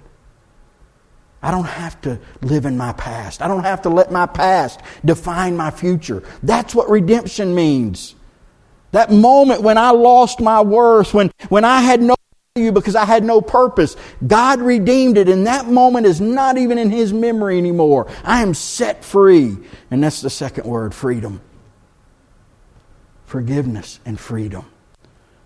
I 1.42 1.50
don't 1.50 1.64
have 1.64 1.98
to 2.02 2.20
live 2.42 2.66
in 2.66 2.76
my 2.76 2.92
past. 2.92 3.40
I 3.40 3.48
don't 3.48 3.64
have 3.64 3.80
to 3.83 3.88
let 3.88 4.12
my 4.12 4.26
past 4.26 4.80
define 5.02 5.57
my 5.57 5.70
future. 5.70 6.22
That's 6.42 6.74
what 6.74 6.90
redemption 6.90 7.54
means. 7.54 8.14
That 8.92 9.11
moment 9.11 9.62
when 9.62 9.78
I 9.78 9.92
lost 9.92 10.38
my 10.38 10.61
worth, 10.61 11.14
when, 11.14 11.30
when 11.48 11.64
I 11.64 11.80
had 11.80 12.02
no 12.02 12.14
value 12.54 12.72
because 12.72 12.94
I 12.94 13.07
had 13.07 13.24
no 13.24 13.40
purpose, 13.40 13.96
God 14.26 14.61
redeemed 14.61 15.16
it, 15.16 15.30
and 15.30 15.46
that 15.46 15.68
moment 15.68 16.04
is 16.04 16.20
not 16.20 16.59
even 16.59 16.76
in 16.76 16.90
His 16.90 17.11
memory 17.11 17.57
anymore. 17.57 18.07
I 18.22 18.42
am 18.42 18.52
set 18.52 19.02
free. 19.02 19.57
And 19.90 20.04
that's 20.04 20.20
the 20.20 20.28
second 20.28 20.66
word 20.66 20.94
freedom. 20.94 21.40
forgiveness 23.24 23.98
and 24.04 24.20
freedom. 24.20 24.66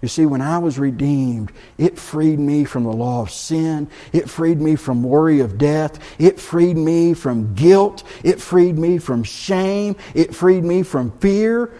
You 0.00 0.08
see, 0.08 0.26
when 0.26 0.40
I 0.40 0.58
was 0.58 0.78
redeemed, 0.78 1.50
it 1.76 1.98
freed 1.98 2.38
me 2.38 2.64
from 2.64 2.84
the 2.84 2.92
law 2.92 3.20
of 3.20 3.30
sin. 3.30 3.88
It 4.12 4.30
freed 4.30 4.60
me 4.60 4.76
from 4.76 5.02
worry 5.02 5.40
of 5.40 5.58
death. 5.58 5.98
It 6.20 6.38
freed 6.38 6.76
me 6.76 7.14
from 7.14 7.54
guilt. 7.54 8.04
It 8.22 8.40
freed 8.40 8.78
me 8.78 8.98
from 8.98 9.24
shame. 9.24 9.96
It 10.14 10.34
freed 10.34 10.62
me 10.62 10.84
from 10.84 11.10
fear. 11.18 11.72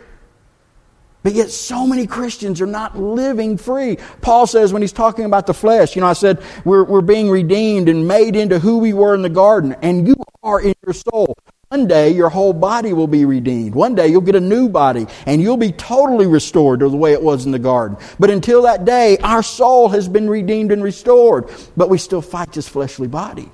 But 1.23 1.35
yet, 1.35 1.51
so 1.51 1.87
many 1.87 2.07
Christians 2.07 2.61
are 2.61 2.67
not 2.67 2.99
living 2.99 3.57
free. 3.57 3.99
Paul 4.21 4.47
says 4.47 4.73
when 4.73 4.83
he's 4.83 4.93
talking 4.93 5.25
about 5.25 5.47
the 5.47 5.55
flesh, 5.55 5.95
you 5.95 6.01
know, 6.01 6.07
I 6.09 6.13
said 6.15 6.43
we're, 6.65 6.85
we're 6.85 7.01
being 7.01 7.29
redeemed 7.29 7.89
and 7.89 8.09
made 8.09 8.35
into 8.35 8.59
who 8.59 8.79
we 8.79 8.93
were 8.93 9.15
in 9.15 9.23
the 9.23 9.29
garden, 9.29 9.77
and 9.83 10.09
you 10.09 10.17
are 10.43 10.61
in 10.61 10.75
your 10.85 10.95
soul. 10.95 11.37
One 11.71 11.87
day 11.87 12.13
your 12.13 12.31
whole 12.31 12.55
body 12.55 12.95
will 12.95 13.07
be 13.07 13.27
redeemed. 13.27 13.75
One 13.75 13.95
day 13.95 14.09
you'll 14.09 14.23
get 14.23 14.35
a 14.35 14.41
new 14.41 14.71
body 14.71 15.07
and 15.27 15.43
you'll 15.43 15.59
be 15.59 15.71
totally 15.71 16.27
restored 16.27 16.81
to 16.81 16.89
the 16.89 16.97
way 16.97 17.13
it 17.13 17.23
was 17.23 17.45
in 17.45 17.53
the 17.53 17.59
garden. 17.59 17.99
But 18.19 18.31
until 18.31 18.63
that 18.63 18.87
day, 18.87 19.19
our 19.19 19.43
soul 19.43 19.91
has 19.91 20.09
been 20.09 20.31
redeemed 20.31 20.73
and 20.73 20.83
restored, 20.83 21.51
but 21.77 21.91
we 21.91 21.99
still 21.99 22.23
fight 22.23 22.53
this 22.53 22.67
fleshly 22.67 23.07
body. 23.07 23.51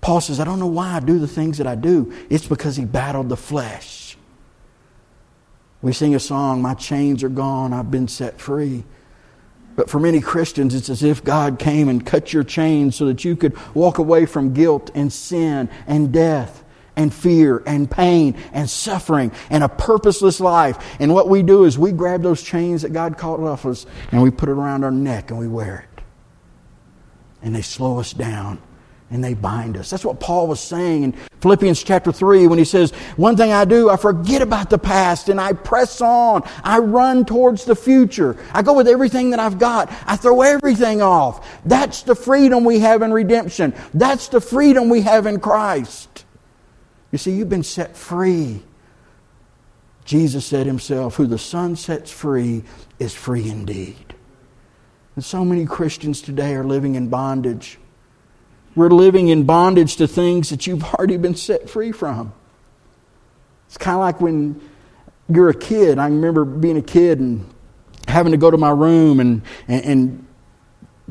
Paul 0.00 0.22
says, 0.22 0.40
I 0.40 0.44
don't 0.44 0.58
know 0.58 0.66
why 0.66 0.94
I 0.94 1.00
do 1.00 1.18
the 1.18 1.28
things 1.28 1.58
that 1.58 1.66
I 1.66 1.74
do. 1.74 2.14
It's 2.30 2.46
because 2.46 2.76
he 2.76 2.86
battled 2.86 3.28
the 3.28 3.36
flesh. 3.36 4.16
We 5.82 5.92
sing 5.92 6.14
a 6.14 6.20
song, 6.20 6.62
My 6.62 6.72
chains 6.72 7.22
are 7.22 7.28
gone, 7.28 7.74
I've 7.74 7.90
been 7.90 8.08
set 8.08 8.40
free. 8.40 8.84
But 9.76 9.90
for 9.90 10.00
many 10.00 10.22
Christians, 10.22 10.74
it's 10.74 10.88
as 10.88 11.02
if 11.02 11.22
God 11.22 11.58
came 11.58 11.90
and 11.90 12.04
cut 12.04 12.32
your 12.32 12.42
chains 12.42 12.96
so 12.96 13.04
that 13.04 13.22
you 13.22 13.36
could 13.36 13.54
walk 13.74 13.98
away 13.98 14.24
from 14.24 14.54
guilt 14.54 14.90
and 14.94 15.12
sin 15.12 15.68
and 15.86 16.10
death 16.10 16.64
and 17.00 17.14
fear 17.14 17.62
and 17.64 17.90
pain 17.90 18.36
and 18.52 18.68
suffering 18.68 19.32
and 19.48 19.64
a 19.64 19.68
purposeless 19.70 20.38
life. 20.38 20.76
And 21.00 21.14
what 21.14 21.30
we 21.30 21.42
do 21.42 21.64
is 21.64 21.78
we 21.78 21.92
grab 21.92 22.22
those 22.22 22.42
chains 22.42 22.82
that 22.82 22.92
God 22.92 23.16
caught 23.16 23.40
off 23.40 23.64
us 23.64 23.86
and 24.12 24.22
we 24.22 24.30
put 24.30 24.50
it 24.50 24.52
around 24.52 24.84
our 24.84 24.90
neck 24.90 25.30
and 25.30 25.38
we 25.38 25.48
wear 25.48 25.88
it. 25.88 26.02
And 27.42 27.54
they 27.54 27.62
slow 27.62 27.98
us 27.98 28.12
down 28.12 28.60
and 29.10 29.24
they 29.24 29.32
bind 29.32 29.78
us. 29.78 29.88
That's 29.88 30.04
what 30.04 30.20
Paul 30.20 30.46
was 30.46 30.60
saying 30.60 31.04
in 31.04 31.12
Philippians 31.40 31.82
chapter 31.82 32.12
3 32.12 32.46
when 32.48 32.58
he 32.58 32.66
says, 32.66 32.90
One 33.16 33.34
thing 33.34 33.50
I 33.50 33.64
do, 33.64 33.88
I 33.88 33.96
forget 33.96 34.42
about 34.42 34.68
the 34.68 34.78
past 34.78 35.30
and 35.30 35.40
I 35.40 35.54
press 35.54 36.02
on. 36.02 36.42
I 36.62 36.80
run 36.80 37.24
towards 37.24 37.64
the 37.64 37.74
future. 37.74 38.36
I 38.52 38.60
go 38.60 38.74
with 38.74 38.86
everything 38.86 39.30
that 39.30 39.40
I've 39.40 39.58
got. 39.58 39.90
I 40.06 40.16
throw 40.16 40.42
everything 40.42 41.00
off. 41.00 41.64
That's 41.64 42.02
the 42.02 42.14
freedom 42.14 42.62
we 42.62 42.80
have 42.80 43.00
in 43.00 43.10
redemption. 43.10 43.72
That's 43.94 44.28
the 44.28 44.40
freedom 44.40 44.90
we 44.90 45.00
have 45.00 45.24
in 45.24 45.40
Christ. 45.40 46.09
You 47.12 47.18
see, 47.18 47.32
you've 47.32 47.48
been 47.48 47.62
set 47.62 47.96
free. 47.96 48.62
Jesus 50.04 50.46
said 50.46 50.66
himself, 50.66 51.16
Who 51.16 51.26
the 51.26 51.38
Son 51.38 51.76
sets 51.76 52.10
free 52.10 52.64
is 52.98 53.14
free 53.14 53.48
indeed. 53.48 54.14
And 55.16 55.24
so 55.24 55.44
many 55.44 55.66
Christians 55.66 56.22
today 56.22 56.54
are 56.54 56.64
living 56.64 56.94
in 56.94 57.08
bondage. 57.08 57.78
We're 58.74 58.88
living 58.88 59.28
in 59.28 59.44
bondage 59.44 59.96
to 59.96 60.06
things 60.06 60.50
that 60.50 60.66
you've 60.66 60.84
already 60.94 61.16
been 61.16 61.34
set 61.34 61.68
free 61.68 61.92
from. 61.92 62.32
It's 63.66 63.76
kind 63.76 63.94
of 63.94 64.00
like 64.00 64.20
when 64.20 64.60
you're 65.28 65.50
a 65.50 65.54
kid. 65.54 65.98
I 65.98 66.06
remember 66.06 66.44
being 66.44 66.76
a 66.76 66.82
kid 66.82 67.20
and 67.20 67.48
having 68.08 68.32
to 68.32 68.38
go 68.38 68.50
to 68.50 68.56
my 68.56 68.70
room 68.70 69.20
and, 69.20 69.42
and, 69.68 69.84
and 69.84 70.26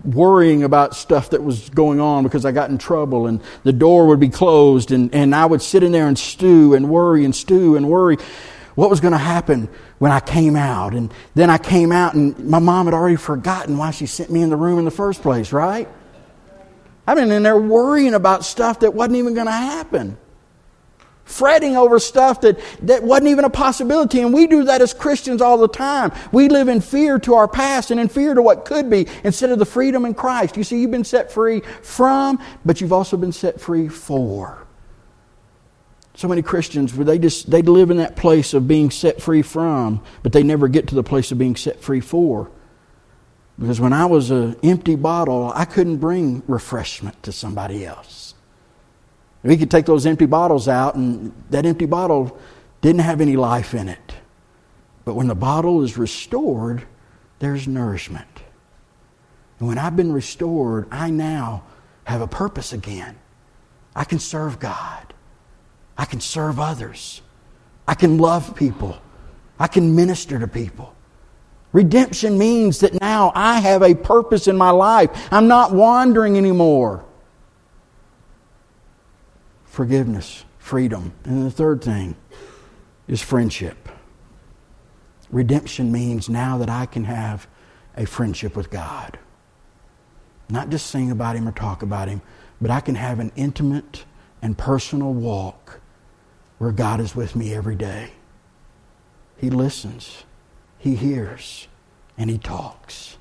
worrying 0.06 0.64
about 0.64 0.96
stuff 0.96 1.32
that 1.32 1.44
was 1.44 1.70
going 1.70 2.00
on 2.00 2.24
because 2.24 2.46
I 2.46 2.52
got 2.52 2.70
in 2.70 2.78
trouble 2.78 3.28
and 3.28 3.42
the 3.64 3.74
door 3.74 4.08
would 4.08 4.20
be 4.20 4.30
closed 4.30 4.92
and, 4.92 5.14
and 5.14 5.34
I 5.36 5.46
would 5.46 5.62
sit 5.62 5.84
in 5.84 5.92
there 5.92 6.08
and 6.08 6.18
stew 6.18 6.74
and 6.74 6.90
worry 6.90 7.26
and 7.26 7.36
stew 7.36 7.76
and 7.76 7.90
worry 7.90 8.18
what 8.76 8.90
was 8.90 9.00
going 9.00 9.12
to 9.12 9.18
happen 9.18 9.70
when 9.98 10.12
I 10.12 10.20
came 10.20 10.56
out. 10.56 10.94
And 10.94 11.14
then 11.36 11.50
I 11.50 11.58
came 11.58 11.92
out 11.92 12.14
and 12.14 12.38
my 12.48 12.60
mom 12.60 12.86
had 12.86 12.94
already 12.94 13.18
forgotten 13.18 13.78
why 13.78 13.92
she 13.92 14.06
sent 14.06 14.32
me 14.32 14.42
in 14.42 14.50
the 14.50 14.56
room 14.56 14.80
in 14.80 14.86
the 14.86 14.92
first 14.92 15.22
place, 15.22 15.52
right? 15.52 15.88
I've 17.06 17.18
been 17.18 17.32
in 17.32 17.44
there 17.44 17.58
worrying 17.58 18.14
about 18.14 18.46
stuff 18.46 18.82
that 18.82 18.94
wasn't 18.94 19.18
even 19.18 19.34
going 19.34 19.48
to 19.48 19.52
happen 19.52 20.18
fretting 21.30 21.78
over 21.78 22.00
stuff 22.00 22.42
that, 22.42 22.60
that 22.82 23.04
wasn't 23.04 23.28
even 23.28 23.46
a 23.46 23.50
possibility. 23.50 24.20
And 24.22 24.34
we 24.34 24.48
do 24.48 24.64
that 24.64 24.82
as 24.82 24.94
Christians 24.94 25.42
all 25.42 25.60
the 25.60 25.68
time. 25.68 26.12
We 26.32 26.50
live 26.50 26.68
in 26.68 26.82
fear 26.82 27.20
to 27.20 27.36
our 27.36 27.48
past 27.48 27.92
and 27.92 28.00
in 28.00 28.10
fear 28.10 28.34
to 28.34 28.42
what 28.42 28.66
could 28.66 28.90
be 28.90 29.08
instead 29.24 29.52
of 29.52 29.60
the 29.60 29.66
freedom 29.66 30.06
in 30.06 30.16
Christ. 30.16 30.58
You 30.58 30.64
see, 30.64 30.82
you've 30.82 30.92
been 30.92 31.04
set 31.04 31.32
free 31.32 31.62
from, 31.84 32.40
but 32.66 32.82
you've 32.82 32.92
also 32.92 33.16
been 33.16 33.32
set 33.32 33.62
free 33.62 33.88
for. 33.88 34.66
So 36.16 36.28
many 36.28 36.42
Christians, 36.42 36.94
they 36.98 37.20
just 37.20 37.50
they 37.50 37.62
live 37.62 37.92
in 37.92 37.98
that 37.98 38.18
place 38.18 38.54
of 38.54 38.68
being 38.68 38.90
set 38.90 39.22
free 39.22 39.44
from, 39.44 40.04
but 40.24 40.34
they 40.34 40.44
never 40.44 40.68
get 40.68 40.88
to 40.88 40.96
the 40.96 41.04
place 41.04 41.32
of 41.32 41.38
being 41.38 41.56
set 41.56 41.80
free 41.80 42.02
for. 42.02 42.52
Because 43.58 43.80
when 43.80 43.94
I 43.94 44.06
was 44.06 44.32
an 44.32 44.58
empty 44.64 44.96
bottle, 44.96 45.52
I 45.54 45.66
couldn't 45.66 45.98
bring 45.98 46.44
refreshment 46.48 47.22
to 47.24 47.32
somebody 47.32 47.86
else. 47.86 48.29
We 49.44 49.58
could 49.58 49.72
take 49.72 49.86
those 49.86 50.06
empty 50.06 50.26
bottles 50.26 50.68
out, 50.68 50.96
and 50.96 51.34
that 51.50 51.66
empty 51.66 51.86
bottle 51.86 52.38
didn't 52.82 53.02
have 53.02 53.22
any 53.22 53.38
life 53.38 53.74
in 53.74 53.88
it. 53.88 54.14
But 55.06 55.14
when 55.16 55.28
the 55.28 55.36
bottle 55.36 55.84
is 55.84 55.98
restored, 55.98 56.84
there's 57.40 57.68
nourishment. 57.68 58.28
And 59.60 59.68
when 59.68 59.78
I've 59.78 59.96
been 59.96 60.12
restored, 60.12 60.88
I 60.92 61.10
now 61.10 61.64
have 62.04 62.22
a 62.22 62.28
purpose 62.28 62.74
again. 62.74 63.18
I 63.96 64.04
can 64.04 64.20
serve 64.20 64.60
God. 64.60 65.14
I 65.98 66.06
can 66.06 66.20
serve 66.20 66.60
others. 66.60 67.22
I 67.88 67.96
can 67.96 68.18
love 68.18 68.56
people. 68.56 68.98
I 69.58 69.68
can 69.68 69.96
minister 69.96 70.40
to 70.40 70.48
people. 70.48 70.96
Redemption 71.72 72.38
means 72.38 72.80
that 72.80 73.00
now 73.00 73.32
I 73.36 73.60
have 73.60 73.84
a 73.84 73.94
purpose 73.94 74.48
in 74.48 74.58
my 74.58 74.72
life. 74.72 75.10
I'm 75.32 75.48
not 75.48 75.74
wandering 75.74 76.38
anymore 76.38 77.06
forgiveness, 79.70 80.44
freedom. 80.58 81.14
And 81.24 81.46
the 81.46 81.52
third 81.52 81.82
thing 81.82 82.16
is 83.08 83.22
friendship. 83.22 83.88
Redemption 85.32 85.92
means 85.92 86.28
now 86.28 86.58
that 86.58 86.70
I 86.70 86.86
can 86.86 87.06
have 87.06 87.48
a 87.96 88.06
friendship 88.06 88.56
with 88.56 88.70
God. 88.70 89.20
Not 90.50 90.70
just 90.70 90.88
sing 90.88 91.12
about 91.12 91.36
Him 91.36 91.48
or 91.48 91.52
talk 91.52 91.84
about 91.84 92.08
Him, 92.08 92.22
but 92.60 92.72
I 92.72 92.82
can 92.82 92.96
have 92.96 93.20
an 93.20 93.32
intimate 93.36 94.06
and 94.42 94.58
personal 94.58 95.14
walk 95.14 95.80
where 96.58 96.72
God 96.72 97.00
is 97.00 97.16
with 97.16 97.36
me 97.36 97.54
every 97.54 97.76
day. 97.76 98.12
He 99.38 99.50
listens, 99.50 100.24
He 100.80 100.96
hears, 100.96 101.68
and 102.18 102.30
He 102.30 102.38
talks. 102.38 103.18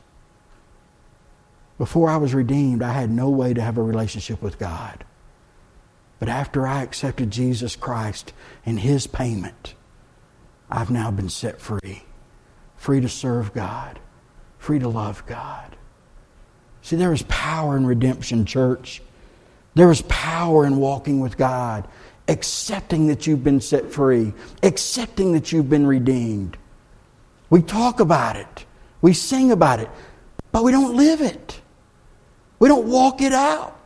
Before 1.76 2.08
I 2.08 2.16
was 2.16 2.34
redeemed, 2.34 2.82
I 2.82 2.92
had 2.92 3.10
no 3.10 3.28
way 3.28 3.54
to 3.54 3.60
have 3.60 3.78
a 3.78 3.82
relationship 3.82 4.42
with 4.42 4.58
God. 4.58 5.04
But 6.18 6.28
after 6.28 6.66
I 6.66 6.82
accepted 6.82 7.30
Jesus 7.30 7.76
Christ 7.76 8.32
and 8.66 8.80
His 8.80 9.06
payment, 9.06 9.74
I've 10.70 10.90
now 10.90 11.10
been 11.10 11.28
set 11.28 11.60
free. 11.60 12.02
Free 12.76 13.00
to 13.00 13.08
serve 13.08 13.52
God, 13.54 13.98
free 14.58 14.78
to 14.78 14.88
love 14.88 15.24
God. 15.26 15.76
See, 16.82 16.96
there 16.96 17.12
is 17.12 17.22
power 17.22 17.76
in 17.76 17.86
redemption, 17.86 18.46
church. 18.46 19.02
There 19.74 19.90
is 19.90 20.02
power 20.02 20.64
in 20.64 20.76
walking 20.76 21.20
with 21.20 21.36
God, 21.36 21.86
accepting 22.28 23.08
that 23.08 23.26
you've 23.26 23.44
been 23.44 23.60
set 23.60 23.92
free, 23.92 24.32
accepting 24.62 25.32
that 25.32 25.52
you've 25.52 25.70
been 25.70 25.86
redeemed. 25.86 26.56
We 27.50 27.62
talk 27.62 28.00
about 28.00 28.36
it, 28.36 28.66
we 29.00 29.12
sing 29.12 29.52
about 29.52 29.80
it, 29.80 29.88
but 30.52 30.64
we 30.64 30.72
don't 30.72 30.96
live 30.96 31.20
it. 31.20 31.60
We 32.58 32.68
don't 32.68 32.86
walk 32.88 33.22
it 33.22 33.32
out. 33.32 33.77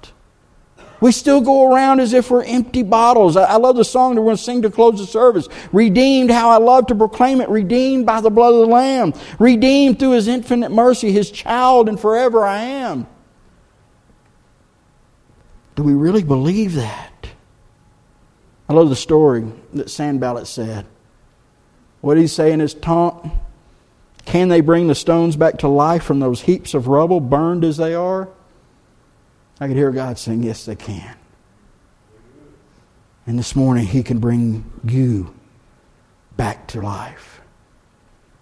We 1.03 1.11
still 1.11 1.41
go 1.41 1.69
around 1.69 1.99
as 1.99 2.13
if 2.13 2.31
we're 2.31 2.45
empty 2.45 2.85
bottles. 2.85 3.37
I, 3.37 3.57
love 3.57 3.75
the 3.75 3.85
song 3.85 4.15
that 4.15 4.21
we're 4.21 4.27
going 4.27 4.37
to 4.37 4.43
sing 4.43 4.63
to 4.63 4.71
close 4.71 5.01
the 5.01 5.07
service. 5.07 5.49
Redeemed, 5.73 6.31
how 6.31 6.51
I 6.51 6.59
love 6.59 6.87
to 6.87 6.95
proclaim 6.95 7.41
it. 7.41 7.49
Redeemed 7.49 8.07
by 8.07 8.21
the 8.21 8.31
blood 8.31 8.55
of 8.55 8.61
the 8.61 8.67
Lamb. 8.67 9.13
Redeemed 9.41 9.99
through 9.99 10.13
His 10.13 10.29
infinite 10.29 10.71
mercy, 10.71 11.11
His 11.11 11.29
child, 11.33 11.89
and 11.89 11.99
forever 11.99 12.47
I 12.47 12.61
am. 12.61 13.09
Do 15.75 15.83
we 15.83 15.95
really 15.95 16.23
believe 16.23 16.75
that? 16.75 17.27
I 18.69 18.73
love 18.73 18.89
the 18.89 18.95
story 18.95 19.45
that 19.73 19.91
Sanballat 19.91 20.47
said. 20.47 20.87
What 22.01 22.15
did 22.15 22.21
he 22.21 22.29
say 22.29 22.53
in 22.53 22.61
his 22.61 22.75
taunt? 22.75 23.33
Can 24.25 24.51
they 24.51 24.61
bring 24.61 24.87
the 24.87 24.95
stones 24.95 25.35
back 25.35 25.59
to 25.59 25.69
life 25.69 26.05
from 26.05 26.21
those 26.21 26.43
heaps 26.43 26.75
of 26.75 26.87
rubble, 26.87 27.19
burned 27.19 27.65
as 27.65 27.77
they 27.77 27.93
are? 27.93 28.29
I 29.63 29.69
could 29.69 29.77
hear 29.77 29.93
God 29.93 30.19
saying, 30.19 30.43
Yes, 30.43 30.65
they 30.65 30.75
can. 30.75 31.17
And 33.29 33.39
this 33.39 33.55
morning, 33.55 33.87
He 33.87 34.03
can 34.03 34.19
bring 34.19 34.69
you 34.85 35.33
back 36.37 36.67
to 36.69 36.81
life. 36.81 37.41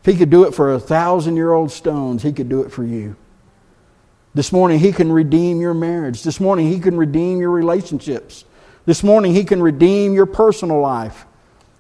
If 0.00 0.06
He 0.10 0.16
could 0.16 0.30
do 0.30 0.44
it 0.44 0.54
for 0.54 0.72
a 0.72 0.80
thousand 0.80 1.36
year 1.36 1.52
old 1.52 1.70
stones, 1.70 2.22
He 2.22 2.32
could 2.32 2.48
do 2.48 2.62
it 2.62 2.72
for 2.72 2.84
you. 2.84 3.16
This 4.32 4.50
morning, 4.50 4.78
He 4.78 4.92
can 4.92 5.12
redeem 5.12 5.60
your 5.60 5.74
marriage. 5.74 6.22
This 6.22 6.40
morning, 6.40 6.68
He 6.68 6.80
can 6.80 6.96
redeem 6.96 7.38
your 7.38 7.50
relationships. 7.50 8.46
This 8.86 9.02
morning, 9.02 9.34
He 9.34 9.44
can 9.44 9.62
redeem 9.62 10.14
your 10.14 10.24
personal 10.24 10.80
life. 10.80 11.26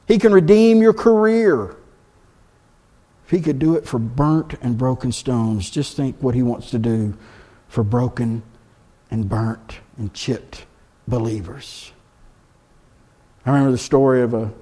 He 0.06 0.18
can 0.18 0.34
redeem 0.34 0.82
your 0.82 0.92
career. 0.92 1.76
If 3.24 3.30
he 3.30 3.40
could 3.40 3.58
do 3.58 3.76
it 3.76 3.86
for 3.86 3.98
burnt 3.98 4.54
and 4.60 4.76
broken 4.76 5.12
stones, 5.12 5.70
just 5.70 5.96
think 5.96 6.16
what 6.20 6.34
he 6.34 6.42
wants 6.42 6.68
to 6.72 6.78
do 6.78 7.16
for 7.68 7.84
broken 7.84 8.42
and 9.10 9.28
burnt 9.28 9.80
and 9.98 10.12
chipped 10.14 10.64
believers. 11.08 11.92
I 13.44 13.50
remember 13.50 13.72
the 13.72 13.78
story 13.78 14.22
of 14.22 14.34
a 14.34 14.52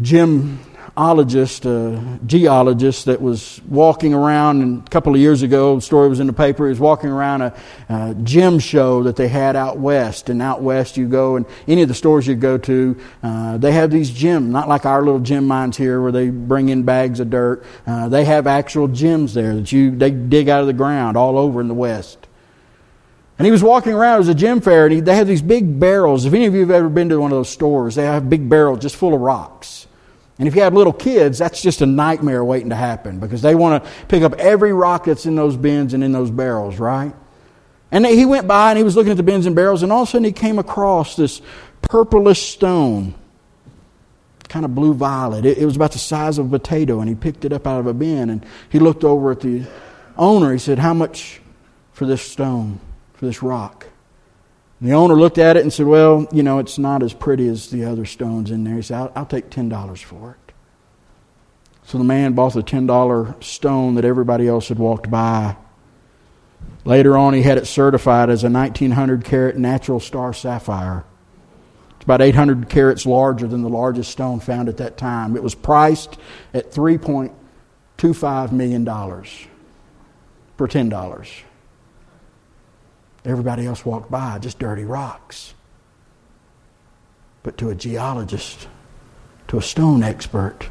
Jim 0.00 0.58
ologist, 0.96 1.66
a 1.66 2.18
geologist 2.26 3.04
that 3.04 3.20
was 3.20 3.60
walking 3.68 4.14
around, 4.14 4.62
and 4.62 4.86
a 4.86 4.90
couple 4.90 5.14
of 5.14 5.20
years 5.20 5.42
ago, 5.42 5.76
the 5.76 5.82
story 5.82 6.08
was 6.08 6.20
in 6.20 6.26
the 6.26 6.32
paper. 6.32 6.66
He 6.66 6.70
was 6.70 6.80
walking 6.80 7.10
around 7.10 7.42
a, 7.42 7.54
a 7.88 8.14
gem 8.22 8.58
show 8.58 9.02
that 9.04 9.16
they 9.16 9.28
had 9.28 9.56
out 9.56 9.78
west. 9.78 10.30
And 10.30 10.40
out 10.40 10.62
west, 10.62 10.96
you 10.96 11.08
go, 11.08 11.36
and 11.36 11.46
any 11.68 11.82
of 11.82 11.88
the 11.88 11.94
stores 11.94 12.26
you 12.26 12.34
go 12.34 12.58
to, 12.58 12.96
uh, 13.22 13.58
they 13.58 13.72
have 13.72 13.90
these 13.90 14.10
gems, 14.10 14.50
not 14.50 14.68
like 14.68 14.86
our 14.86 15.02
little 15.02 15.20
gem 15.20 15.46
mines 15.46 15.76
here 15.76 16.00
where 16.00 16.12
they 16.12 16.30
bring 16.30 16.68
in 16.70 16.82
bags 16.84 17.20
of 17.20 17.30
dirt. 17.30 17.64
Uh, 17.86 18.08
they 18.08 18.24
have 18.24 18.46
actual 18.46 18.88
gems 18.88 19.34
there 19.34 19.54
that 19.56 19.72
you 19.72 19.90
they 19.90 20.10
dig 20.10 20.48
out 20.48 20.60
of 20.60 20.66
the 20.66 20.72
ground 20.72 21.16
all 21.16 21.38
over 21.38 21.60
in 21.60 21.68
the 21.68 21.74
west. 21.74 22.26
And 23.40 23.46
he 23.46 23.50
was 23.50 23.62
walking 23.62 23.94
around, 23.94 24.16
it 24.16 24.18
was 24.18 24.28
a 24.28 24.34
gem 24.34 24.60
fair, 24.60 24.84
and 24.84 24.92
he, 24.92 25.00
they 25.00 25.16
have 25.16 25.26
these 25.26 25.40
big 25.40 25.80
barrels. 25.80 26.26
If 26.26 26.34
any 26.34 26.44
of 26.44 26.52
you 26.52 26.60
have 26.60 26.70
ever 26.70 26.90
been 26.90 27.08
to 27.08 27.18
one 27.18 27.32
of 27.32 27.38
those 27.38 27.48
stores, 27.48 27.94
they 27.94 28.04
have 28.04 28.28
big 28.28 28.50
barrels 28.50 28.80
just 28.80 28.96
full 28.96 29.14
of 29.14 29.20
rocks. 29.22 29.86
And 30.38 30.46
if 30.46 30.54
you 30.54 30.60
have 30.60 30.74
little 30.74 30.92
kids, 30.92 31.38
that's 31.38 31.62
just 31.62 31.80
a 31.80 31.86
nightmare 31.86 32.44
waiting 32.44 32.68
to 32.68 32.76
happen 32.76 33.18
because 33.18 33.40
they 33.40 33.54
want 33.54 33.82
to 33.82 33.90
pick 34.08 34.22
up 34.22 34.34
every 34.34 34.74
rock 34.74 35.06
that's 35.06 35.24
in 35.24 35.36
those 35.36 35.56
bins 35.56 35.94
and 35.94 36.04
in 36.04 36.12
those 36.12 36.30
barrels, 36.30 36.78
right? 36.78 37.14
And 37.90 38.04
he 38.04 38.26
went 38.26 38.46
by 38.46 38.72
and 38.72 38.76
he 38.76 38.84
was 38.84 38.94
looking 38.94 39.10
at 39.10 39.16
the 39.16 39.22
bins 39.22 39.46
and 39.46 39.56
barrels, 39.56 39.82
and 39.82 39.90
all 39.90 40.02
of 40.02 40.08
a 40.08 40.10
sudden 40.10 40.24
he 40.24 40.32
came 40.32 40.58
across 40.58 41.16
this 41.16 41.40
purplish 41.80 42.42
stone, 42.42 43.14
kind 44.50 44.66
of 44.66 44.74
blue 44.74 44.92
violet. 44.92 45.46
It, 45.46 45.56
it 45.56 45.64
was 45.64 45.76
about 45.76 45.92
the 45.92 45.98
size 45.98 46.36
of 46.36 46.52
a 46.52 46.58
potato, 46.58 47.00
and 47.00 47.08
he 47.08 47.14
picked 47.14 47.46
it 47.46 47.54
up 47.54 47.66
out 47.66 47.80
of 47.80 47.86
a 47.86 47.94
bin 47.94 48.28
and 48.28 48.44
he 48.68 48.78
looked 48.78 49.02
over 49.02 49.30
at 49.30 49.40
the 49.40 49.64
owner. 50.18 50.52
He 50.52 50.58
said, 50.58 50.78
How 50.78 50.92
much 50.92 51.40
for 51.94 52.04
this 52.04 52.20
stone, 52.20 52.80
for 53.20 53.26
this 53.26 53.42
rock? 53.42 53.86
And 54.80 54.88
the 54.88 54.94
owner 54.94 55.14
looked 55.14 55.36
at 55.36 55.58
it 55.58 55.62
and 55.62 55.70
said, 55.70 55.84
Well, 55.84 56.26
you 56.32 56.42
know, 56.42 56.58
it's 56.58 56.78
not 56.78 57.02
as 57.02 57.12
pretty 57.12 57.46
as 57.48 57.68
the 57.68 57.84
other 57.84 58.06
stones 58.06 58.50
in 58.50 58.64
there. 58.64 58.76
He 58.76 58.82
said, 58.82 58.96
I'll, 58.96 59.12
I'll 59.14 59.26
take 59.26 59.50
$10 59.50 60.02
for 60.02 60.30
it. 60.30 60.54
So 61.84 61.98
the 61.98 62.04
man 62.04 62.32
bought 62.32 62.54
the 62.54 62.62
$10 62.62 63.44
stone 63.44 63.96
that 63.96 64.06
everybody 64.06 64.48
else 64.48 64.68
had 64.68 64.78
walked 64.78 65.10
by. 65.10 65.56
Later 66.86 67.18
on, 67.18 67.34
he 67.34 67.42
had 67.42 67.58
it 67.58 67.66
certified 67.66 68.30
as 68.30 68.42
a 68.42 68.48
1900 68.48 69.22
carat 69.22 69.58
natural 69.58 70.00
star 70.00 70.32
sapphire. 70.32 71.04
It's 71.96 72.04
about 72.04 72.22
800 72.22 72.70
carats 72.70 73.04
larger 73.04 73.46
than 73.46 73.60
the 73.60 73.68
largest 73.68 74.10
stone 74.10 74.40
found 74.40 74.70
at 74.70 74.78
that 74.78 74.96
time. 74.96 75.36
It 75.36 75.42
was 75.42 75.54
priced 75.54 76.16
at 76.54 76.72
$3.25 76.72 78.52
million 78.52 78.86
for 80.56 80.66
$10. 80.66 81.42
Everybody 83.24 83.66
else 83.66 83.84
walked 83.84 84.10
by, 84.10 84.38
just 84.38 84.58
dirty 84.58 84.84
rocks. 84.84 85.54
But 87.42 87.58
to 87.58 87.70
a 87.70 87.74
geologist, 87.74 88.68
to 89.48 89.58
a 89.58 89.62
stone 89.62 90.02
expert, 90.02 90.70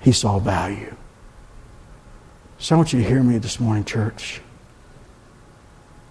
he 0.00 0.12
saw 0.12 0.38
value. 0.38 0.94
So 2.58 2.74
I 2.74 2.78
want 2.78 2.92
you 2.92 3.00
to 3.00 3.08
hear 3.08 3.22
me 3.22 3.38
this 3.38 3.58
morning, 3.58 3.84
church. 3.84 4.40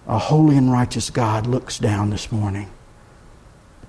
A 0.06 0.18
holy 0.18 0.56
and 0.56 0.72
righteous 0.72 1.10
God 1.10 1.46
looks 1.46 1.78
down 1.78 2.10
this 2.10 2.32
morning, 2.32 2.68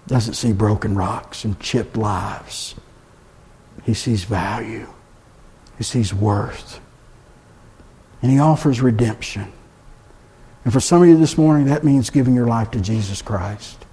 doesn't 0.08 0.36
see 0.36 0.54
broken 0.54 0.96
rocks 0.96 1.44
and 1.44 1.60
chipped 1.60 1.98
lives. 1.98 2.76
He 3.84 3.94
sees 3.94 4.24
value, 4.24 4.88
he 5.78 5.84
sees 5.84 6.14
worth, 6.14 6.80
and 8.22 8.32
he 8.32 8.38
offers 8.38 8.82
redemption. 8.82 9.52
And 10.64 10.72
for 10.72 10.80
some 10.80 11.02
of 11.02 11.08
you 11.08 11.18
this 11.18 11.38
morning, 11.38 11.68
that 11.68 11.84
means 11.84 12.10
giving 12.10 12.36
your 12.36 12.46
life 12.46 12.72
to 12.72 12.82
Jesus 12.82 13.22
Christ. 13.22 13.86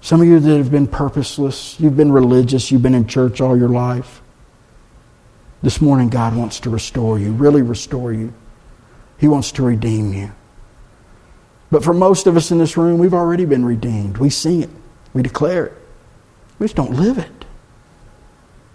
Some 0.00 0.20
of 0.20 0.26
you 0.26 0.40
that 0.40 0.58
have 0.58 0.70
been 0.70 0.86
purposeless, 0.86 1.78
you've 1.78 1.96
been 1.96 2.12
religious, 2.12 2.70
you've 2.70 2.82
been 2.82 2.94
in 2.94 3.06
church 3.06 3.40
all 3.40 3.56
your 3.56 3.68
life. 3.68 4.20
This 5.62 5.80
morning, 5.80 6.08
God 6.08 6.36
wants 6.36 6.60
to 6.60 6.70
restore 6.70 7.18
you, 7.18 7.32
really 7.32 7.62
restore 7.62 8.12
you. 8.12 8.32
He 9.18 9.28
wants 9.28 9.52
to 9.52 9.62
redeem 9.62 10.12
you. 10.12 10.32
But 11.70 11.84
for 11.84 11.94
most 11.94 12.26
of 12.26 12.36
us 12.36 12.50
in 12.50 12.58
this 12.58 12.76
room, 12.76 12.98
we've 12.98 13.14
already 13.14 13.44
been 13.44 13.64
redeemed. 13.64 14.18
We 14.18 14.28
sing 14.28 14.62
it, 14.62 14.70
we 15.14 15.22
declare 15.22 15.66
it, 15.66 15.74
we 16.58 16.64
just 16.66 16.76
don't 16.76 16.94
live 16.94 17.18
it. 17.18 17.30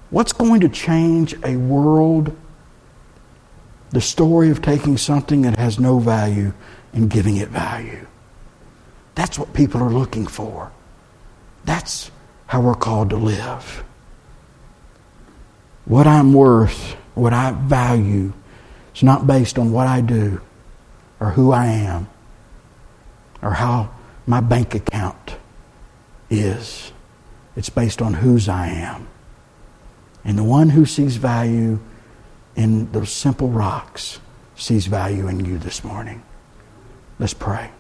What's 0.09 0.31
going 0.31 0.61
to 0.61 0.69
change 0.69 1.35
a 1.43 1.57
world? 1.57 2.35
The 3.89 4.01
story 4.01 4.49
of 4.49 4.61
taking 4.61 4.97
something 4.97 5.41
that 5.41 5.57
has 5.57 5.79
no 5.79 5.99
value 5.99 6.53
and 6.93 7.09
giving 7.09 7.37
it 7.37 7.49
value. 7.49 8.05
That's 9.15 9.39
what 9.39 9.53
people 9.53 9.81
are 9.81 9.89
looking 9.89 10.27
for. 10.27 10.71
That's 11.65 12.11
how 12.45 12.61
we're 12.61 12.75
called 12.75 13.09
to 13.09 13.17
live. 13.17 13.83
What 15.85 16.07
I'm 16.07 16.33
worth, 16.33 16.93
what 17.13 17.33
I 17.33 17.51
value, 17.51 18.33
is 18.95 19.03
not 19.03 19.27
based 19.27 19.57
on 19.57 19.71
what 19.71 19.87
I 19.87 20.01
do 20.01 20.41
or 21.19 21.31
who 21.31 21.51
I 21.51 21.65
am 21.67 22.07
or 23.41 23.51
how 23.51 23.89
my 24.25 24.41
bank 24.41 24.75
account 24.75 25.37
is. 26.29 26.91
It's 27.55 27.69
based 27.69 28.01
on 28.01 28.13
whose 28.13 28.47
I 28.47 28.67
am. 28.67 29.07
And 30.23 30.37
the 30.37 30.43
one 30.43 30.69
who 30.69 30.85
sees 30.85 31.15
value 31.15 31.79
in 32.55 32.91
those 32.91 33.11
simple 33.11 33.49
rocks 33.49 34.19
sees 34.55 34.87
value 34.87 35.27
in 35.27 35.45
you 35.45 35.57
this 35.57 35.83
morning. 35.83 36.21
Let's 37.19 37.33
pray. 37.33 37.76